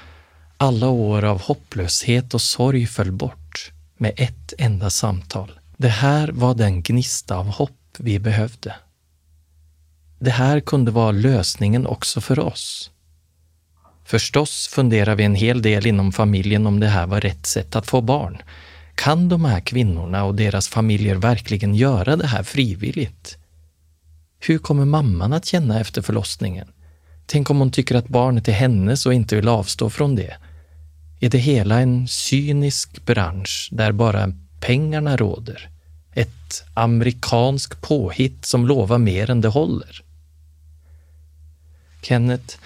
alla 0.57 0.89
år 0.89 1.25
av 1.25 1.41
hopplöshet 1.41 2.35
och 2.35 2.43
sorg 2.43 2.87
föll 2.87 3.13
bort 3.13 3.73
med 3.97 4.13
ett 4.17 4.53
enda 4.59 4.91
samtal. 4.91 5.61
Det 5.77 5.89
här 5.89 6.29
var 6.29 6.55
den 6.55 6.83
gnista 6.83 7.37
av 7.37 7.47
hopp 7.47 7.97
vi 7.99 8.19
behövde. 8.19 8.75
Det 10.19 10.31
här 10.31 10.61
kunde 10.61 10.91
vara 10.91 11.11
lösningen 11.11 11.87
också 11.87 12.21
för 12.21 12.39
oss. 12.39 12.91
Förstås 14.09 14.69
funderar 14.69 15.15
vi 15.15 15.25
en 15.25 15.35
hel 15.35 15.63
del 15.63 15.87
inom 15.87 16.13
familjen 16.13 16.67
om 16.67 16.81
det 16.81 16.89
här 16.89 17.07
var 17.07 17.21
rätt 17.21 17.47
sätt 17.47 17.77
att 17.77 17.87
få 17.87 18.01
barn. 18.01 18.43
Kan 18.95 19.29
de 19.29 19.45
här 19.45 19.61
kvinnorna 19.61 20.25
och 20.25 20.35
deras 20.35 20.69
familjer 20.69 21.15
verkligen 21.15 21.75
göra 21.75 22.17
det 22.17 22.27
här 22.27 22.43
frivilligt? 22.43 23.39
Hur 24.41 24.59
kommer 24.59 24.85
mamman 24.85 25.33
att 25.33 25.45
känna 25.45 25.81
efter 25.81 26.03
förlossningen? 26.03 26.69
Tänk 27.27 27.51
om 27.51 27.59
hon 27.59 27.71
tycker 27.71 27.95
att 27.95 28.09
barnet 28.09 28.49
är 28.49 28.53
hennes 28.53 29.07
och 29.07 29.15
inte 29.15 29.37
vill 29.37 29.49
avstå 29.49 29.91
från 29.91 30.15
det? 30.15 30.37
Är 31.21 31.31
det 31.31 31.39
hela 31.39 31.81
en 31.81 32.09
cynisk 32.09 33.05
bransch 33.05 33.69
där 33.73 33.93
bara 33.93 34.33
pengarna 34.61 35.17
råder? 35.17 35.69
Ett 36.15 36.65
amerikansk 36.75 37.81
påhitt 37.81 38.45
som 38.45 38.67
lovar 38.67 38.99
mer 38.99 39.31
än 39.31 39.41
det 39.41 39.49
håller? 39.49 40.03
Kenneth, 42.03 42.57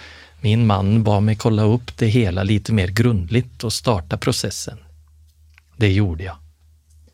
min 0.43 0.67
man 0.67 1.03
bad 1.03 1.23
mig 1.23 1.35
kolla 1.35 1.63
upp 1.63 1.97
det 1.97 2.07
hela 2.07 2.43
lite 2.43 2.73
mer 2.73 2.87
grundligt 2.87 3.63
och 3.63 3.73
starta 3.73 4.17
processen. 4.17 4.77
Det 5.77 5.91
gjorde 5.91 6.23
jag. 6.23 6.35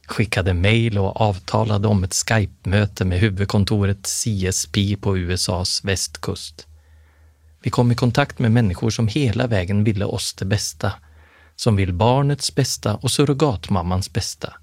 Skickade 0.07 0.53
mejl 0.53 0.98
och 0.98 1.21
avtalade 1.21 1.88
om 1.88 2.03
ett 2.03 2.13
Skype-möte 2.13 3.05
med 3.05 3.19
huvudkontoret 3.19 4.03
CSP 4.03 4.77
på 5.01 5.17
USAs 5.17 5.83
västkust. 5.83 6.67
Vi 7.63 7.69
kom 7.69 7.91
i 7.91 7.95
kontakt 7.95 8.39
med 8.39 8.51
människor 8.51 8.89
som 8.89 9.07
hela 9.07 9.48
vägen 9.48 9.83
ville 9.83 10.05
oss 10.05 10.33
det 10.33 10.45
bästa, 10.45 10.93
som 11.55 11.75
vill 11.75 11.93
barnets 11.93 12.55
bästa 12.55 12.95
och 12.95 13.12
surrogatmammans 13.12 14.13
bästa. 14.13 14.53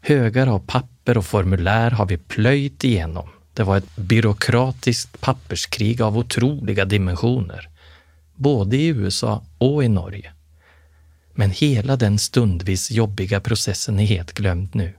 Högar 0.00 0.46
av 0.46 0.58
papper 0.58 1.18
och 1.18 1.26
formulär 1.26 1.90
har 1.90 2.06
vi 2.06 2.18
plöjt 2.18 2.84
igenom. 2.84 3.28
Det 3.54 3.62
var 3.62 3.76
ett 3.76 3.96
byråkratiskt 3.96 5.20
papperskrig 5.20 6.02
av 6.02 6.18
otroliga 6.18 6.84
dimensioner 6.84 7.69
både 8.40 8.76
i 8.76 8.86
USA 8.86 9.44
och 9.58 9.84
i 9.84 9.88
Norge. 9.88 10.32
Men 11.34 11.50
hela 11.50 11.96
den 11.96 12.18
stundvis 12.18 12.90
jobbiga 12.90 13.40
processen 13.40 14.00
är 14.00 14.04
helt 14.04 14.32
glömd 14.32 14.74
nu. 14.74 14.94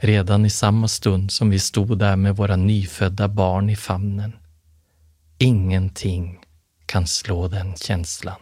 Redan 0.00 0.46
i 0.46 0.50
samma 0.50 0.88
stund 0.88 1.32
som 1.32 1.50
vi 1.50 1.58
stod 1.58 1.98
där 1.98 2.16
med 2.16 2.36
våra 2.36 2.56
nyfödda 2.56 3.28
barn 3.28 3.70
i 3.70 3.76
famnen. 3.76 4.32
Ingenting 5.38 6.38
kan 6.86 7.06
slå 7.06 7.48
den 7.48 7.76
känslan. 7.76 8.40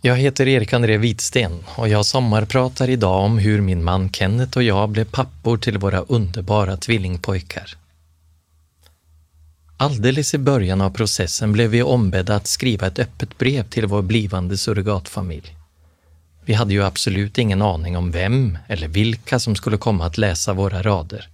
Jag 0.00 0.16
heter 0.16 0.48
Erik 0.48 0.72
André 0.72 0.98
Vitsten 0.98 1.64
och 1.76 1.88
jag 1.88 2.06
sommarpratar 2.06 2.90
idag 2.90 3.24
om 3.24 3.38
hur 3.38 3.60
min 3.60 3.84
man 3.84 4.12
Kenneth 4.12 4.56
och 4.56 4.62
jag 4.62 4.88
blev 4.88 5.04
pappor 5.04 5.56
till 5.56 5.78
våra 5.78 6.00
underbara 6.00 6.76
tvillingpojkar. 6.76 7.83
Alldeles 9.76 10.34
i 10.34 10.38
början 10.38 10.80
av 10.80 10.90
processen 10.90 11.52
blev 11.52 11.70
vi 11.70 11.82
ombedda 11.82 12.36
att 12.36 12.46
skriva 12.46 12.86
ett 12.86 12.98
öppet 12.98 13.38
brev 13.38 13.68
till 13.68 13.86
vår 13.86 14.02
blivande 14.02 14.56
surrogatfamilj. 14.56 15.56
Vi 16.44 16.54
hade 16.54 16.72
ju 16.74 16.84
absolut 16.84 17.38
ingen 17.38 17.62
aning 17.62 17.96
om 17.96 18.10
vem 18.10 18.58
eller 18.68 18.88
vilka 18.88 19.38
som 19.38 19.56
skulle 19.56 19.76
komma 19.76 20.06
att 20.06 20.18
läsa 20.18 20.52
våra 20.52 20.82
rader. 20.82 21.28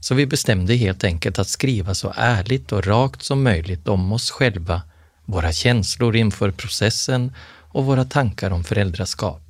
Så 0.00 0.14
vi 0.14 0.26
bestämde 0.26 0.74
helt 0.74 1.04
enkelt 1.04 1.38
att 1.38 1.48
skriva 1.48 1.94
så 1.94 2.12
ärligt 2.16 2.72
och 2.72 2.86
rakt 2.86 3.22
som 3.22 3.42
möjligt 3.42 3.88
om 3.88 4.12
oss 4.12 4.30
själva, 4.30 4.82
våra 5.24 5.52
känslor 5.52 6.16
inför 6.16 6.50
processen 6.50 7.32
och 7.68 7.84
våra 7.84 8.04
tankar 8.04 8.50
om 8.50 8.64
föräldraskap. 8.64 9.42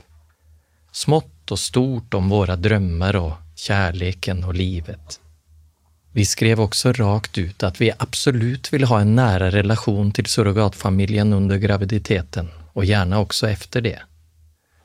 Smått 0.92 1.50
och 1.50 1.58
stort 1.58 2.14
om 2.14 2.28
våra 2.28 2.56
drömmar 2.56 3.16
och 3.16 3.32
kärleken 3.56 4.44
och 4.44 4.54
livet. 4.54 5.20
Vi 6.16 6.24
skrev 6.24 6.60
också 6.60 6.92
rakt 6.92 7.38
ut 7.38 7.62
att 7.62 7.80
vi 7.80 7.92
absolut 7.98 8.72
vill 8.72 8.84
ha 8.84 9.00
en 9.00 9.14
nära 9.14 9.50
relation 9.50 10.12
till 10.12 10.26
surrogatfamiljen 10.26 11.32
under 11.32 11.56
graviditeten 11.56 12.48
och 12.72 12.84
gärna 12.84 13.18
också 13.18 13.48
efter 13.48 13.80
det. 13.80 13.98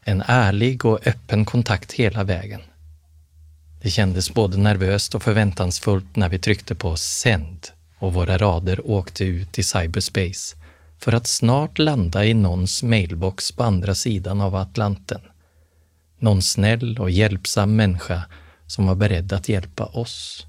En 0.03 0.23
ärlig 0.27 0.85
och 0.85 1.07
öppen 1.07 1.45
kontakt 1.45 1.91
hela 1.91 2.23
vägen. 2.23 2.61
Det 3.81 3.89
kändes 3.89 4.33
både 4.33 4.57
nervöst 4.57 5.15
och 5.15 5.23
förväntansfullt 5.23 6.15
när 6.15 6.29
vi 6.29 6.39
tryckte 6.39 6.75
på 6.75 6.95
sänd 6.95 7.67
och 7.99 8.13
våra 8.13 8.37
rader 8.37 8.89
åkte 8.89 9.23
ut 9.25 9.59
i 9.59 9.63
cyberspace 9.63 10.57
för 10.99 11.13
att 11.13 11.27
snart 11.27 11.79
landa 11.79 12.25
i 12.25 12.33
någons 12.33 12.83
mailbox 12.83 13.51
på 13.51 13.63
andra 13.63 13.95
sidan 13.95 14.41
av 14.41 14.55
Atlanten. 14.55 15.21
Någon 16.19 16.41
snäll 16.41 16.99
och 16.99 17.11
hjälpsam 17.11 17.75
människa 17.75 18.23
som 18.67 18.85
var 18.87 18.95
beredd 18.95 19.33
att 19.33 19.49
hjälpa 19.49 19.85
oss. 19.85 20.45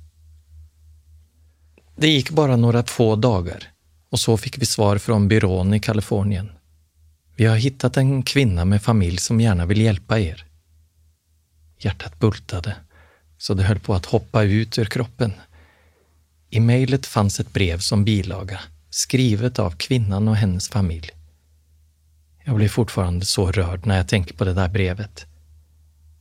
Det 2.03 2.09
gick 2.09 2.31
bara 2.31 2.57
några 2.57 2.83
få 2.83 3.17
dagar 3.17 3.69
och 4.11 4.21
så 4.21 4.37
fick 4.37 4.59
vi 4.59 4.67
svar 4.67 4.99
från 4.99 5.29
byrån 5.29 5.75
i 5.75 5.81
Kalifornien. 5.81 6.53
Vi 7.37 7.45
har 7.45 7.57
hittat 7.57 7.97
en 7.97 8.23
kvinna 8.23 8.65
med 8.65 8.83
familj 8.83 9.17
som 9.17 9.41
gärna 9.41 9.67
vill 9.67 9.81
hjälpa 9.81 10.19
er. 10.19 10.45
Hjärtat 11.79 12.19
bultade 12.19 12.77
så 13.39 13.55
det 13.55 13.63
höll 13.63 13.79
på 13.79 13.95
att 13.95 14.07
hoppa 14.07 14.43
ut 14.43 14.79
ur 14.79 14.85
kroppen. 14.85 15.33
I 16.51 16.61
mejlet 16.61 17.07
fanns 17.07 17.41
ett 17.41 17.53
brev 17.53 17.79
som 17.79 18.05
bilaga, 18.05 18.61
skrivet 18.91 19.59
av 19.59 19.71
kvinnan 19.71 20.29
och 20.29 20.37
hennes 20.37 20.69
familj. 20.69 21.11
Jag 22.45 22.57
blir 22.57 22.69
fortfarande 22.69 23.27
så 23.27 23.53
rörd 23.53 23.87
när 23.87 23.97
jag 23.97 24.09
tänker 24.09 24.35
på 24.35 24.45
det 24.45 24.55
där 24.55 24.69
brevet. 24.69 25.27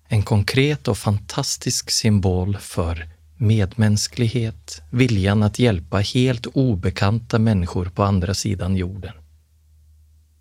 En 0.08 0.24
konkret 0.24 0.88
och 0.88 0.98
fantastisk 0.98 1.92
symbol 1.92 2.58
för 2.58 3.11
medmänsklighet, 3.42 4.82
viljan 4.90 5.44
att 5.44 5.60
hjälpa 5.60 5.98
helt 5.98 6.46
obekanta 6.46 7.40
människor 7.40 7.86
på 7.86 8.04
andra 8.04 8.34
sidan 8.34 8.76
jorden. 8.76 9.14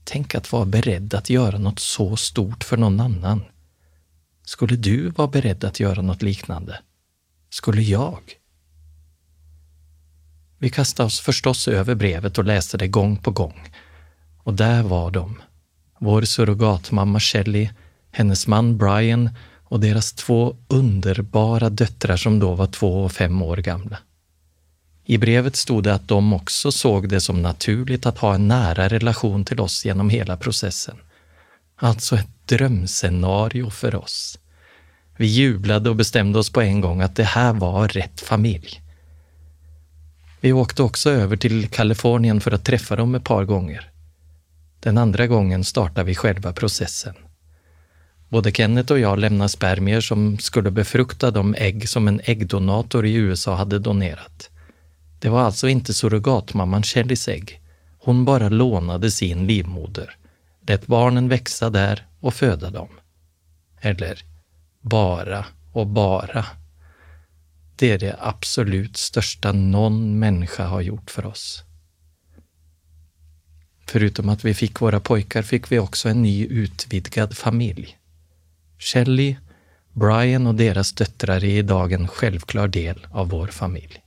Tänk 0.05 0.35
att 0.35 0.53
vara 0.53 0.65
beredd 0.65 1.15
att 1.15 1.31
göra 1.31 1.59
något 1.59 1.79
så 1.79 2.17
stort 2.17 2.65
för 2.65 2.77
någon 2.77 3.01
annan. 3.01 3.45
Skulle 4.45 4.77
du 4.77 5.09
vara 5.09 5.29
beredd 5.29 5.65
att 5.65 5.81
göra 5.81 6.03
något 6.03 6.23
liknande? 6.23 6.81
Skulle 7.51 7.83
jag? 7.83 8.19
Vi 10.59 10.71
kastade 10.71 11.07
oss 11.07 11.21
förstås 11.21 11.69
över 11.69 11.95
brevet 11.95 12.39
och 12.39 12.45
läste 12.45 12.79
det 12.79 12.89
gång 12.89 13.17
på 13.17 13.31
gång. 13.31 13.73
Och 14.43 14.55
där 14.55 14.83
var 14.83 15.11
de. 15.11 15.43
Vår 16.01 16.23
surrogatmamma 16.23 17.21
Shelley, 17.21 17.69
hennes 18.11 18.47
man 18.47 18.79
Brian 18.79 19.31
och 19.71 19.81
deras 19.81 20.13
två 20.13 20.57
underbara 20.69 21.71
döttrar 21.71 22.17
som 22.17 22.39
då 22.39 22.55
var 22.55 22.67
två 22.67 23.05
och 23.05 23.13
fem 23.13 23.43
år 23.43 23.57
gamla. 23.57 23.99
I 25.05 25.19
brevet 25.19 25.57
stod 25.57 25.85
det 25.85 25.95
att 25.95 26.09
de 26.09 26.33
också 26.33 26.73
såg 26.73 27.09
det 27.09 27.21
som 27.21 27.43
naturligt 27.43 28.07
att 28.07 28.19
ha 28.19 28.35
en 28.35 28.49
nära 28.49 28.89
relation 28.89 29.45
till 29.45 29.61
oss 29.61 29.85
genom 29.85 30.11
hela 30.11 30.37
processen. 30.37 30.97
Alltså 31.77 32.17
ett 32.17 32.29
drömscenario 32.47 33.71
för 33.71 33.95
oss. 33.95 34.39
Vi 35.17 35.27
jublade 35.27 35.91
och 35.91 35.97
bestämde 35.97 36.39
oss 36.39 36.51
på 36.51 36.61
en 36.61 36.81
gång 36.81 37.01
att 37.01 37.17
det 37.17 37.25
här 37.25 37.53
var 37.53 37.89
rätt 37.89 38.21
familj. 38.21 38.81
Vi 40.41 40.53
åkte 40.53 40.83
också 40.83 41.11
över 41.11 41.37
till 41.37 41.69
Kalifornien 41.69 42.41
för 42.41 42.53
att 42.53 42.65
träffa 42.65 42.97
dem 42.97 43.15
ett 43.15 43.25
par 43.25 43.45
gånger. 43.45 43.91
Den 44.81 44.99
andra 44.99 45.27
gången 45.27 45.65
startade 45.65 46.05
vi 46.07 46.15
själva 46.15 46.53
processen. 46.53 47.15
Både 48.31 48.53
Kenneth 48.53 48.93
och 48.93 48.99
jag 48.99 49.19
lämnade 49.19 49.49
spermier 49.49 50.01
som 50.01 50.39
skulle 50.39 50.71
befrukta 50.71 51.31
de 51.31 51.55
ägg 51.59 51.89
som 51.89 52.09
en 52.09 52.21
äggdonator 52.25 53.07
i 53.07 53.15
USA 53.15 53.55
hade 53.55 53.79
donerat. 53.79 54.51
Det 55.19 55.29
var 55.29 55.41
alltså 55.41 55.69
inte 55.69 55.95
surrogatmamman 55.95 56.83
Shelleys 56.83 57.29
ägg. 57.29 57.61
Hon 57.99 58.25
bara 58.25 58.49
lånade 58.49 59.11
sin 59.11 59.47
livmoder, 59.47 60.17
lät 60.67 60.87
barnen 60.87 61.29
växa 61.29 61.71
där 61.71 62.07
och 62.21 62.35
föda 62.35 62.71
dem. 62.71 62.89
Eller 63.81 64.19
bara 64.81 65.47
och 65.73 65.87
bara. 65.87 66.47
Det 67.77 67.91
är 67.91 67.99
det 67.99 68.17
absolut 68.21 68.97
största 68.97 69.53
någon 69.53 70.19
människa 70.19 70.65
har 70.65 70.81
gjort 70.81 71.11
för 71.11 71.27
oss. 71.27 71.65
Förutom 73.87 74.29
att 74.29 74.45
vi 74.45 74.55
fick 74.55 74.81
våra 74.81 75.01
pojkar 75.01 75.43
fick 75.43 75.73
vi 75.73 75.79
också 75.79 76.09
en 76.09 76.23
ny 76.23 76.47
utvidgad 76.47 77.37
familj. 77.37 78.00
Shelley, 78.81 79.37
Brian 79.93 80.47
och 80.47 80.55
deras 80.55 80.93
döttrar 80.93 81.45
är 81.45 81.45
idag 81.45 81.93
en 81.93 82.09
självklar 82.09 82.69
del 82.69 83.07
av 83.11 83.29
vår 83.29 83.47
familj. 83.47 84.03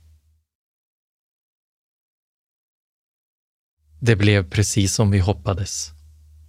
Det 4.00 4.16
blev 4.16 4.50
precis 4.50 4.94
som 4.94 5.10
vi 5.10 5.18
hoppades. 5.18 5.90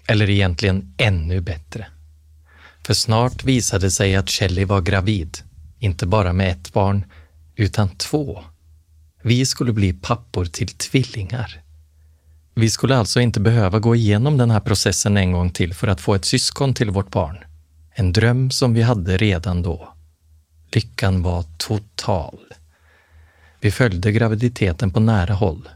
Eller 0.07 0.29
egentligen 0.29 0.95
ännu 0.97 1.41
bättre. 1.41 1.87
För 2.85 2.93
snart 2.93 3.43
visade 3.43 3.85
det 3.85 3.91
sig 3.91 4.15
att 4.15 4.29
Shelley 4.29 4.65
var 4.65 4.81
gravid. 4.81 5.37
Inte 5.79 6.05
bara 6.05 6.33
med 6.33 6.51
ett 6.51 6.73
barn, 6.73 7.05
utan 7.55 7.89
två. 7.89 8.43
Vi 9.23 9.45
skulle 9.45 9.73
bli 9.73 9.93
pappor 9.93 10.45
till 10.45 10.67
tvillingar. 10.67 11.61
Vi 12.55 12.69
skulle 12.69 12.97
alltså 12.97 13.19
inte 13.19 13.39
behöva 13.39 13.79
gå 13.79 13.95
igenom 13.95 14.37
den 14.37 14.51
här 14.51 14.59
processen 14.59 15.17
en 15.17 15.31
gång 15.31 15.49
till 15.49 15.73
för 15.73 15.87
att 15.87 16.01
få 16.01 16.15
ett 16.15 16.25
syskon 16.25 16.73
till 16.73 16.89
vårt 16.89 17.11
barn. 17.11 17.37
En 17.97 18.13
dröm 18.13 18.51
som 18.51 18.73
vi 18.73 18.81
hade 18.81 19.17
redan 19.17 19.61
då. 19.61 19.89
Lyckan 20.71 21.23
var 21.23 21.43
total. 21.57 22.39
Vi 23.59 23.71
följde 23.71 24.11
graviditeten 24.11 24.91
på 24.91 24.99
nära 24.99 25.33
håll, 25.33 25.69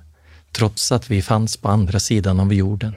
trots 0.51 0.91
att 0.91 1.11
vi 1.11 1.21
fanns 1.21 1.57
på 1.57 1.69
andra 1.69 1.99
sidan 1.99 2.39
av 2.39 2.53
jorden. 2.53 2.95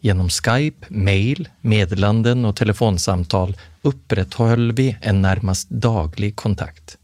Genom 0.00 0.28
Skype, 0.28 0.86
mail, 0.88 1.48
meddelanden 1.60 2.44
och 2.44 2.56
telefonsamtal 2.56 3.56
upprätthöll 3.82 4.72
vi 4.72 4.96
en 5.00 5.22
närmast 5.22 5.70
daglig 5.70 6.36
kontakt. 6.36 6.98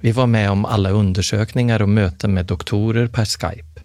Vi 0.00 0.12
var 0.12 0.26
med 0.26 0.50
om 0.50 0.64
alla 0.64 0.90
undersökningar 0.90 1.82
och 1.82 1.88
möten 1.88 2.34
med 2.34 2.46
doktorer 2.46 3.06
per 3.06 3.24
Skype. 3.24 3.80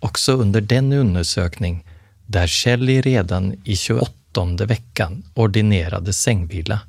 Också 0.00 0.32
under 0.32 0.60
den 0.60 0.92
undersökning 0.92 1.84
där 2.26 2.46
Shelley 2.46 3.00
redan 3.00 3.54
i 3.64 3.76
28 3.76 4.12
veckan 4.44 5.22
ordinerade 5.34 6.12
sängvila. 6.12 6.80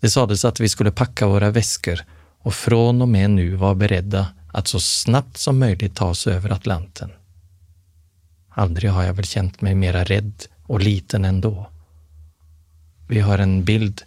Det 0.00 0.10
sades 0.10 0.44
att 0.44 0.60
vi 0.60 0.68
skulle 0.68 0.90
packa 0.90 1.26
våra 1.26 1.50
väskor 1.50 2.00
och 2.38 2.54
från 2.54 3.02
och 3.02 3.08
med 3.08 3.30
nu 3.30 3.54
vara 3.54 3.74
beredda 3.74 4.28
att 4.52 4.68
så 4.68 4.80
snabbt 4.80 5.36
som 5.36 5.58
möjligt 5.58 5.96
ta 5.96 6.08
oss 6.08 6.26
över 6.26 6.50
Atlanten. 6.50 7.10
Aldrig 8.48 8.90
har 8.90 9.02
jag 9.02 9.14
väl 9.14 9.24
känt 9.24 9.60
mig 9.60 9.74
mera 9.74 10.04
rädd 10.04 10.44
och 10.62 10.80
liten 10.80 11.24
ändå. 11.24 11.70
Vi 13.08 13.20
har 13.20 13.38
en 13.38 13.64
bild 13.64 14.02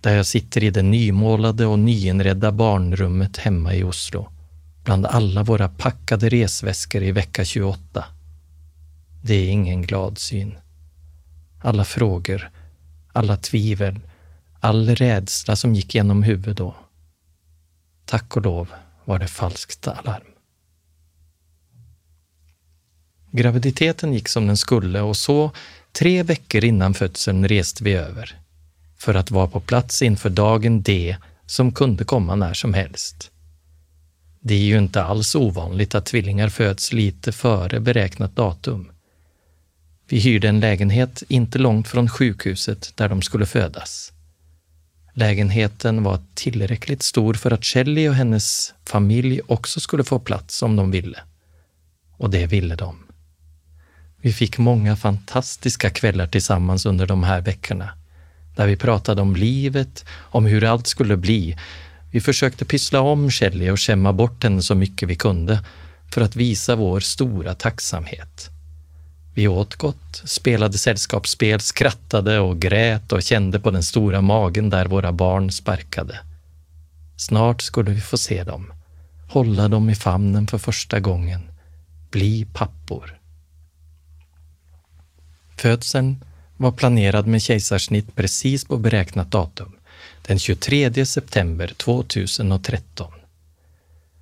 där 0.00 0.16
jag 0.16 0.26
sitter 0.26 0.64
i 0.64 0.70
det 0.70 0.82
nymålade 0.82 1.66
och 1.66 1.78
nyinredda 1.78 2.52
barnrummet 2.52 3.36
hemma 3.36 3.74
i 3.74 3.84
Oslo, 3.84 4.28
bland 4.84 5.06
alla 5.06 5.42
våra 5.42 5.68
packade 5.68 6.28
resväskor 6.28 7.02
i 7.02 7.12
vecka 7.12 7.44
28. 7.44 8.04
Det 9.22 9.34
är 9.34 9.48
ingen 9.48 9.82
glad 9.82 10.18
syn. 10.18 10.54
Alla 11.62 11.84
frågor, 11.84 12.50
alla 13.12 13.36
tvivel, 13.36 14.00
all 14.60 14.96
rädsla 14.96 15.56
som 15.56 15.74
gick 15.74 15.94
genom 15.94 16.22
huvudet 16.22 16.56
då. 16.56 16.74
Tack 18.04 18.36
och 18.36 18.42
lov 18.42 18.68
var 19.04 19.18
det 19.18 19.28
falskt 19.28 19.88
alarm. 19.88 20.26
Graviditeten 23.30 24.12
gick 24.12 24.28
som 24.28 24.46
den 24.46 24.56
skulle 24.56 25.00
och 25.00 25.16
så, 25.16 25.50
tre 25.92 26.22
veckor 26.22 26.64
innan 26.64 26.94
födseln, 26.94 27.48
reste 27.48 27.84
vi 27.84 27.92
över 27.92 28.42
för 29.02 29.14
att 29.14 29.30
vara 29.30 29.46
på 29.46 29.60
plats 29.60 30.02
inför 30.02 30.30
dagen 30.30 30.82
D 30.82 31.16
som 31.46 31.72
kunde 31.72 32.04
komma 32.04 32.34
när 32.34 32.54
som 32.54 32.74
helst. 32.74 33.30
Det 34.40 34.54
är 34.54 34.58
ju 34.58 34.78
inte 34.78 35.02
alls 35.02 35.34
ovanligt 35.34 35.94
att 35.94 36.06
tvillingar 36.06 36.48
föds 36.48 36.92
lite 36.92 37.32
före 37.32 37.80
beräknat 37.80 38.36
datum. 38.36 38.91
Vi 40.12 40.18
hyrde 40.18 40.48
en 40.48 40.60
lägenhet 40.60 41.22
inte 41.28 41.58
långt 41.58 41.88
från 41.88 42.08
sjukhuset 42.08 42.92
där 42.96 43.08
de 43.08 43.22
skulle 43.22 43.46
födas. 43.46 44.12
Lägenheten 45.14 46.02
var 46.02 46.20
tillräckligt 46.34 47.02
stor 47.02 47.34
för 47.34 47.50
att 47.50 47.64
Shelley 47.64 48.08
och 48.08 48.14
hennes 48.14 48.74
familj 48.86 49.40
också 49.46 49.80
skulle 49.80 50.04
få 50.04 50.18
plats 50.18 50.62
om 50.62 50.76
de 50.76 50.90
ville. 50.90 51.18
Och 52.16 52.30
det 52.30 52.46
ville 52.46 52.76
de. 52.76 52.98
Vi 54.20 54.32
fick 54.32 54.58
många 54.58 54.96
fantastiska 54.96 55.90
kvällar 55.90 56.26
tillsammans 56.26 56.86
under 56.86 57.06
de 57.06 57.22
här 57.22 57.40
veckorna, 57.40 57.90
där 58.56 58.66
vi 58.66 58.76
pratade 58.76 59.22
om 59.22 59.36
livet, 59.36 60.04
om 60.10 60.46
hur 60.46 60.64
allt 60.64 60.86
skulle 60.86 61.16
bli. 61.16 61.58
Vi 62.10 62.20
försökte 62.20 62.64
pyssla 62.64 63.00
om 63.00 63.30
Shelley 63.30 63.70
och 63.70 63.80
skämma 63.80 64.12
bort 64.12 64.42
henne 64.44 64.62
så 64.62 64.74
mycket 64.74 65.08
vi 65.08 65.14
kunde 65.14 65.64
för 66.14 66.20
att 66.20 66.36
visa 66.36 66.76
vår 66.76 67.00
stora 67.00 67.54
tacksamhet. 67.54 68.51
Vi 69.34 69.48
åt 69.48 69.74
gott, 69.74 70.22
spelade 70.24 70.78
sällskapsspel, 70.78 71.60
skrattade 71.60 72.38
och 72.38 72.58
grät 72.58 73.12
och 73.12 73.22
kände 73.22 73.60
på 73.60 73.70
den 73.70 73.82
stora 73.82 74.20
magen 74.20 74.70
där 74.70 74.86
våra 74.86 75.12
barn 75.12 75.50
sparkade. 75.50 76.20
Snart 77.16 77.62
skulle 77.62 77.90
vi 77.90 78.00
få 78.00 78.18
se 78.18 78.44
dem, 78.44 78.72
hålla 79.28 79.68
dem 79.68 79.90
i 79.90 79.94
famnen 79.94 80.46
för 80.46 80.58
första 80.58 81.00
gången, 81.00 81.40
bli 82.10 82.46
pappor. 82.52 83.18
Födseln 85.56 86.24
var 86.56 86.72
planerad 86.72 87.26
med 87.26 87.42
kejsarsnitt 87.42 88.16
precis 88.16 88.64
på 88.64 88.76
beräknat 88.76 89.30
datum, 89.30 89.72
den 90.26 90.38
23 90.38 91.06
september 91.06 91.72
2013. 91.76 93.12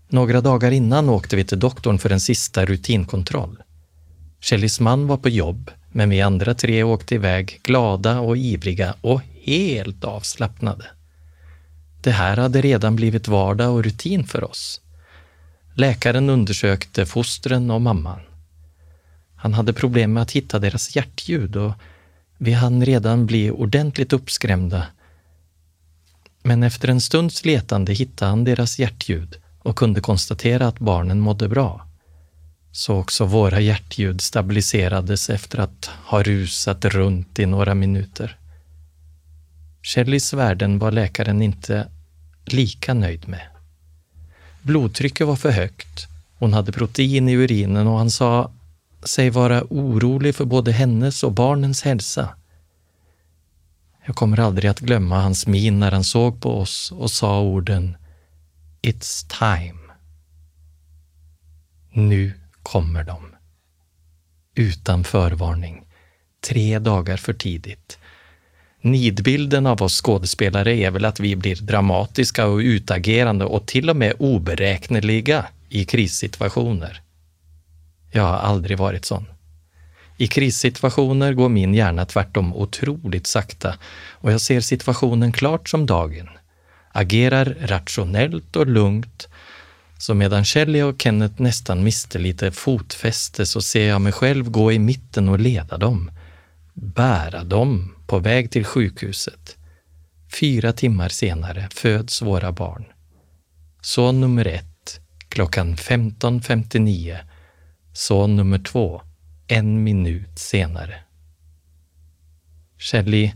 Några 0.08 0.40
dagar 0.40 0.70
innan 0.70 1.08
åkte 1.08 1.36
vi 1.36 1.44
till 1.44 1.58
doktorn 1.58 1.98
för 1.98 2.10
en 2.10 2.20
sista 2.20 2.64
rutinkontroll. 2.64 3.62
Shellys 4.40 4.80
man 4.80 5.06
var 5.06 5.16
på 5.16 5.28
jobb, 5.28 5.70
men 5.88 6.10
vi 6.10 6.20
andra 6.20 6.54
tre 6.54 6.82
åkte 6.82 7.14
iväg 7.14 7.60
glada 7.62 8.20
och 8.20 8.36
ivriga 8.36 8.94
och 9.00 9.20
helt 9.42 10.04
avslappnade. 10.04 10.84
Det 12.00 12.10
här 12.10 12.36
hade 12.36 12.60
redan 12.60 12.96
blivit 12.96 13.28
vardag 13.28 13.72
och 13.72 13.84
rutin 13.84 14.24
för 14.24 14.44
oss. 14.44 14.80
Läkaren 15.74 16.30
undersökte 16.30 17.06
fostren 17.06 17.70
och 17.70 17.80
mamman. 17.80 18.20
Han 19.36 19.54
hade 19.54 19.72
problem 19.72 20.12
med 20.12 20.22
att 20.22 20.30
hitta 20.30 20.58
deras 20.58 20.96
hjärtljud 20.96 21.56
och 21.56 21.72
vi 22.38 22.52
hann 22.52 22.84
redan 22.84 23.26
bli 23.26 23.50
ordentligt 23.50 24.12
uppskrämda. 24.12 24.86
Men 26.42 26.62
efter 26.62 26.88
en 26.88 27.00
stunds 27.00 27.44
letande 27.44 27.92
hittade 27.92 28.28
han 28.28 28.44
deras 28.44 28.78
hjärtljud 28.78 29.36
och 29.58 29.76
kunde 29.76 30.00
konstatera 30.00 30.66
att 30.66 30.78
barnen 30.78 31.20
mådde 31.20 31.48
bra. 31.48 31.89
Så 32.72 32.96
också 32.96 33.24
våra 33.24 33.60
hjärtljud 33.60 34.20
stabiliserades 34.20 35.30
efter 35.30 35.58
att 35.58 35.90
ha 36.06 36.22
rusat 36.22 36.84
runt 36.84 37.38
i 37.38 37.46
några 37.46 37.74
minuter. 37.74 38.36
Shellys 39.82 40.32
värden 40.32 40.78
var 40.78 40.90
läkaren 40.90 41.42
inte 41.42 41.88
lika 42.44 42.94
nöjd 42.94 43.28
med. 43.28 43.46
Blodtrycket 44.62 45.26
var 45.26 45.36
för 45.36 45.50
högt, 45.50 46.08
hon 46.38 46.52
hade 46.52 46.72
protein 46.72 47.28
i 47.28 47.32
urinen 47.32 47.86
och 47.86 47.98
han 47.98 48.10
sa 48.10 48.52
sig 49.04 49.30
vara 49.30 49.64
orolig 49.70 50.34
för 50.34 50.44
både 50.44 50.72
hennes 50.72 51.22
och 51.22 51.32
barnens 51.32 51.82
hälsa. 51.82 52.28
Jag 54.06 54.16
kommer 54.16 54.40
aldrig 54.40 54.70
att 54.70 54.80
glömma 54.80 55.20
hans 55.20 55.46
min 55.46 55.80
när 55.80 55.90
han 55.92 56.04
såg 56.04 56.42
på 56.42 56.60
oss 56.60 56.92
och 56.92 57.10
sa 57.10 57.40
orden 57.40 57.96
It's 58.82 59.38
time. 59.38 59.80
Nu 61.92 62.39
kommer 62.62 63.04
de. 63.04 63.34
Utan 64.54 65.04
förvarning. 65.04 65.86
Tre 66.48 66.78
dagar 66.78 67.16
för 67.16 67.32
tidigt. 67.32 67.98
Nidbilden 68.80 69.66
av 69.66 69.82
oss 69.82 70.02
skådespelare 70.02 70.76
är 70.76 70.90
väl 70.90 71.04
att 71.04 71.20
vi 71.20 71.36
blir 71.36 71.56
dramatiska 71.56 72.46
och 72.46 72.58
utagerande 72.58 73.44
och 73.44 73.66
till 73.66 73.90
och 73.90 73.96
med 73.96 74.14
oberäkneliga 74.18 75.46
i 75.68 75.84
krissituationer. 75.84 77.00
Jag 78.12 78.22
har 78.22 78.38
aldrig 78.38 78.78
varit 78.78 79.04
sån. 79.04 79.26
I 80.16 80.26
krissituationer 80.26 81.32
går 81.32 81.48
min 81.48 81.74
hjärna 81.74 82.04
tvärtom 82.04 82.54
otroligt 82.56 83.26
sakta 83.26 83.74
och 84.10 84.32
jag 84.32 84.40
ser 84.40 84.60
situationen 84.60 85.32
klart 85.32 85.68
som 85.68 85.86
dagen. 85.86 86.28
Agerar 86.92 87.56
rationellt 87.60 88.56
och 88.56 88.66
lugnt. 88.66 89.28
Så 90.00 90.14
medan 90.14 90.44
Shelley 90.44 90.82
och 90.82 91.02
Kenneth 91.02 91.42
nästan 91.42 91.84
miste 91.84 92.18
lite 92.18 92.50
fotfäste 92.50 93.46
så 93.46 93.62
ser 93.62 93.88
jag 93.88 94.00
mig 94.00 94.12
själv 94.12 94.50
gå 94.50 94.72
i 94.72 94.78
mitten 94.78 95.28
och 95.28 95.38
leda 95.38 95.78
dem. 95.78 96.10
Bära 96.74 97.44
dem 97.44 97.94
på 98.06 98.18
väg 98.18 98.50
till 98.50 98.64
sjukhuset. 98.64 99.56
Fyra 100.40 100.72
timmar 100.72 101.08
senare 101.08 101.68
föds 101.74 102.22
våra 102.22 102.52
barn. 102.52 102.84
Son 103.82 104.20
nummer 104.20 104.46
ett 104.46 105.00
klockan 105.28 105.76
15.59 105.76 107.18
son 107.92 108.36
nummer 108.36 108.58
två 108.58 109.02
en 109.48 109.82
minut 109.82 110.38
senare. 110.38 110.94
Shelley 112.78 113.32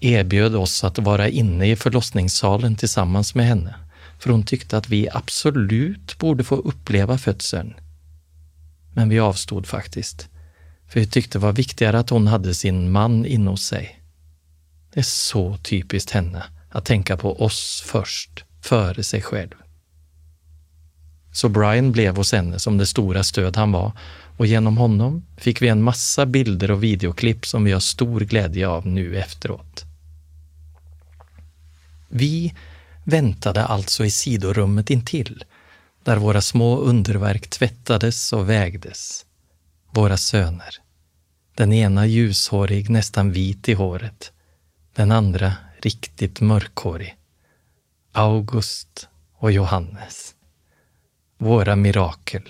erbjöd 0.00 0.56
oss 0.56 0.84
att 0.84 0.98
vara 0.98 1.28
inne 1.28 1.70
i 1.70 1.76
förlossningssalen 1.76 2.76
tillsammans 2.76 3.34
med 3.34 3.46
henne, 3.46 3.74
för 4.18 4.30
hon 4.30 4.42
tyckte 4.42 4.76
att 4.76 4.88
vi 4.88 5.08
absolut 5.12 6.18
borde 6.18 6.44
få 6.44 6.56
uppleva 6.56 7.18
födseln. 7.18 7.74
Men 8.94 9.08
vi 9.08 9.18
avstod 9.18 9.66
faktiskt, 9.66 10.28
för 10.88 11.00
vi 11.00 11.06
tyckte 11.06 11.38
det 11.38 11.42
var 11.42 11.52
viktigare 11.52 11.98
att 11.98 12.10
hon 12.10 12.26
hade 12.26 12.54
sin 12.54 12.90
man 12.90 13.26
inne 13.26 13.50
hos 13.50 13.66
sig. 13.66 14.00
Det 14.92 15.00
är 15.00 15.04
så 15.04 15.56
typiskt 15.56 16.10
henne 16.10 16.44
att 16.70 16.84
tänka 16.84 17.16
på 17.16 17.42
oss 17.42 17.82
först, 17.86 18.44
före 18.60 19.02
sig 19.02 19.22
själv. 19.22 19.54
Så 21.32 21.48
Brian 21.48 21.92
blev 21.92 22.16
hos 22.16 22.32
henne 22.32 22.58
som 22.58 22.78
det 22.78 22.86
stora 22.86 23.24
stöd 23.24 23.56
han 23.56 23.72
var 23.72 23.92
och 24.36 24.46
genom 24.46 24.76
honom 24.76 25.26
fick 25.36 25.62
vi 25.62 25.68
en 25.68 25.82
massa 25.82 26.26
bilder 26.26 26.70
och 26.70 26.82
videoklipp 26.82 27.46
som 27.46 27.64
vi 27.64 27.72
har 27.72 27.80
stor 27.80 28.20
glädje 28.20 28.68
av 28.68 28.86
nu 28.86 29.18
efteråt. 29.18 29.84
Vi 32.08 32.54
väntade 33.08 33.64
alltså 33.64 34.04
i 34.04 34.10
sidorummet 34.10 34.90
intill, 34.90 35.44
där 36.04 36.16
våra 36.16 36.40
små 36.40 36.76
underverk 36.76 37.50
tvättades 37.50 38.32
och 38.32 38.50
vägdes. 38.50 39.26
Våra 39.90 40.16
söner. 40.16 40.74
Den 41.54 41.72
ena 41.72 42.06
ljushårig, 42.06 42.90
nästan 42.90 43.32
vit 43.32 43.68
i 43.68 43.74
håret. 43.74 44.32
Den 44.94 45.12
andra 45.12 45.52
riktigt 45.82 46.40
mörkhårig. 46.40 47.16
August 48.12 49.08
och 49.38 49.52
Johannes 49.52 50.34
våra 51.38 51.76
mirakel. 51.76 52.42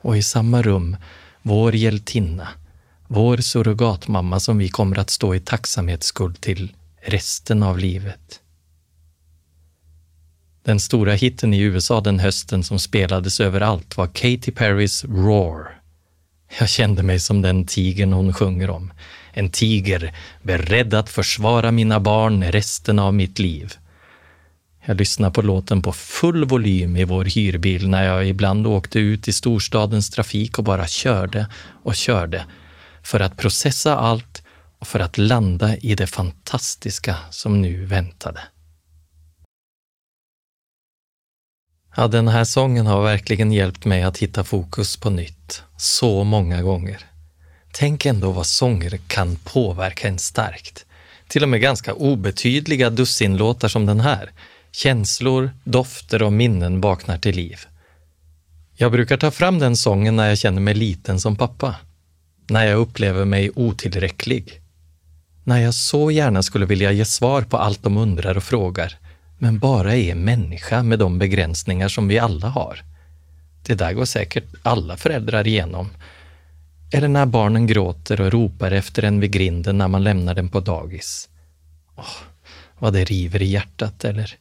Och 0.00 0.16
i 0.16 0.22
samma 0.22 0.62
rum, 0.62 0.96
vår 1.42 1.74
hjältinna, 1.74 2.48
vår 3.06 3.36
surrogatmamma 3.36 4.40
som 4.40 4.58
vi 4.58 4.68
kommer 4.68 4.98
att 4.98 5.10
stå 5.10 5.34
i 5.34 5.40
tacksamhetsskuld 5.40 6.40
till 6.40 6.76
resten 7.00 7.62
av 7.62 7.78
livet. 7.78 8.41
Den 10.64 10.80
stora 10.80 11.12
hitten 11.14 11.54
i 11.54 11.60
USA 11.60 12.00
den 12.00 12.18
hösten 12.18 12.64
som 12.64 12.78
spelades 12.78 13.40
överallt 13.40 13.96
var 13.96 14.06
Katy 14.06 14.52
Perrys 14.52 15.04
Roar. 15.04 15.80
Jag 16.58 16.68
kände 16.68 17.02
mig 17.02 17.20
som 17.20 17.42
den 17.42 17.66
tigern 17.66 18.12
hon 18.12 18.32
sjunger 18.32 18.70
om. 18.70 18.92
En 19.32 19.50
tiger 19.50 20.14
beredd 20.42 20.94
att 20.94 21.08
försvara 21.08 21.70
mina 21.70 22.00
barn 22.00 22.44
resten 22.44 22.98
av 22.98 23.14
mitt 23.14 23.38
liv. 23.38 23.72
Jag 24.84 24.96
lyssnade 24.96 25.32
på 25.32 25.42
låten 25.42 25.82
på 25.82 25.92
full 25.92 26.44
volym 26.44 26.96
i 26.96 27.04
vår 27.04 27.24
hyrbil 27.24 27.88
när 27.88 28.04
jag 28.04 28.28
ibland 28.28 28.66
åkte 28.66 28.98
ut 28.98 29.28
i 29.28 29.32
storstadens 29.32 30.10
trafik 30.10 30.58
och 30.58 30.64
bara 30.64 30.86
körde 30.86 31.46
och 31.82 31.96
körde 31.96 32.44
för 33.02 33.20
att 33.20 33.36
processa 33.36 33.96
allt 33.96 34.42
och 34.78 34.86
för 34.86 35.00
att 35.00 35.18
landa 35.18 35.76
i 35.76 35.94
det 35.94 36.06
fantastiska 36.06 37.16
som 37.30 37.62
nu 37.62 37.84
väntade. 37.84 38.40
Ja, 41.96 42.08
den 42.08 42.28
här 42.28 42.44
sången 42.44 42.86
har 42.86 43.02
verkligen 43.02 43.52
hjälpt 43.52 43.84
mig 43.84 44.02
att 44.02 44.18
hitta 44.18 44.44
fokus 44.44 44.96
på 44.96 45.10
nytt, 45.10 45.62
så 45.76 46.24
många 46.24 46.62
gånger. 46.62 46.98
Tänk 47.72 48.06
ändå 48.06 48.32
vad 48.32 48.46
sånger 48.46 48.98
kan 49.06 49.36
påverka 49.36 50.08
en 50.08 50.18
starkt. 50.18 50.84
Till 51.28 51.42
och 51.42 51.48
med 51.48 51.60
ganska 51.60 51.94
obetydliga 51.94 52.90
dussinlåtar 52.90 53.68
som 53.68 53.86
den 53.86 54.00
här 54.00 54.30
Känslor, 54.72 55.50
dofter 55.64 56.22
och 56.22 56.32
minnen 56.32 56.80
vaknar 56.80 57.18
till 57.18 57.36
liv. 57.36 57.58
Jag 58.74 58.92
brukar 58.92 59.16
ta 59.16 59.30
fram 59.30 59.58
den 59.58 59.76
sången 59.76 60.16
när 60.16 60.28
jag 60.28 60.38
känner 60.38 60.60
mig 60.60 60.74
liten 60.74 61.20
som 61.20 61.36
pappa. 61.36 61.76
När 62.48 62.66
jag 62.66 62.78
upplever 62.78 63.24
mig 63.24 63.50
otillräcklig. 63.54 64.60
När 65.44 65.58
jag 65.58 65.74
så 65.74 66.10
gärna 66.10 66.42
skulle 66.42 66.66
vilja 66.66 66.92
ge 66.92 67.04
svar 67.04 67.42
på 67.42 67.56
allt 67.56 67.82
de 67.82 67.96
undrar 67.96 68.36
och 68.36 68.44
frågar, 68.44 68.98
men 69.42 69.58
bara 69.58 69.96
är 69.96 70.14
människa 70.14 70.82
med 70.82 70.98
de 70.98 71.18
begränsningar 71.18 71.88
som 71.88 72.08
vi 72.08 72.18
alla 72.18 72.48
har. 72.48 72.82
Det 73.62 73.74
där 73.74 73.92
går 73.92 74.04
säkert 74.04 74.44
alla 74.62 74.96
föräldrar 74.96 75.46
igenom. 75.46 75.88
Eller 76.92 77.08
när 77.08 77.26
barnen 77.26 77.66
gråter 77.66 78.20
och 78.20 78.32
ropar 78.32 78.70
efter 78.70 79.02
en 79.02 79.20
vid 79.20 79.30
grinden 79.30 79.78
när 79.78 79.88
man 79.88 80.04
lämnar 80.04 80.34
den 80.34 80.48
på 80.48 80.60
dagis. 80.60 81.28
Oh, 81.96 82.16
vad 82.78 82.92
det 82.92 83.04
river 83.04 83.42
i 83.42 83.46
hjärtat, 83.46 84.04
eller 84.04 84.34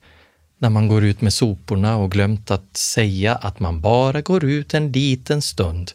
när 0.57 0.69
man 0.69 0.87
går 0.87 1.03
ut 1.03 1.21
med 1.21 1.33
soporna 1.33 1.97
och 1.97 2.11
glömt 2.11 2.51
att 2.51 2.77
säga 2.77 3.35
att 3.35 3.59
man 3.59 3.81
bara 3.81 4.21
går 4.21 4.43
ut 4.43 4.73
en 4.73 4.91
liten 4.91 5.41
stund 5.41 5.91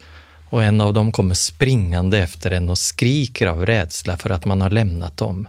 och 0.51 0.64
en 0.64 0.81
av 0.81 0.95
dem 0.95 1.12
kommer 1.12 1.35
springande 1.35 2.19
efter 2.19 2.51
en 2.51 2.71
och 2.71 2.79
skriker 2.79 3.47
av 3.47 3.66
rädsla 3.66 4.16
för 4.16 4.31
att 4.31 4.45
man 4.45 4.61
har 4.61 4.71
lämnat 4.71 5.16
dem. 5.16 5.49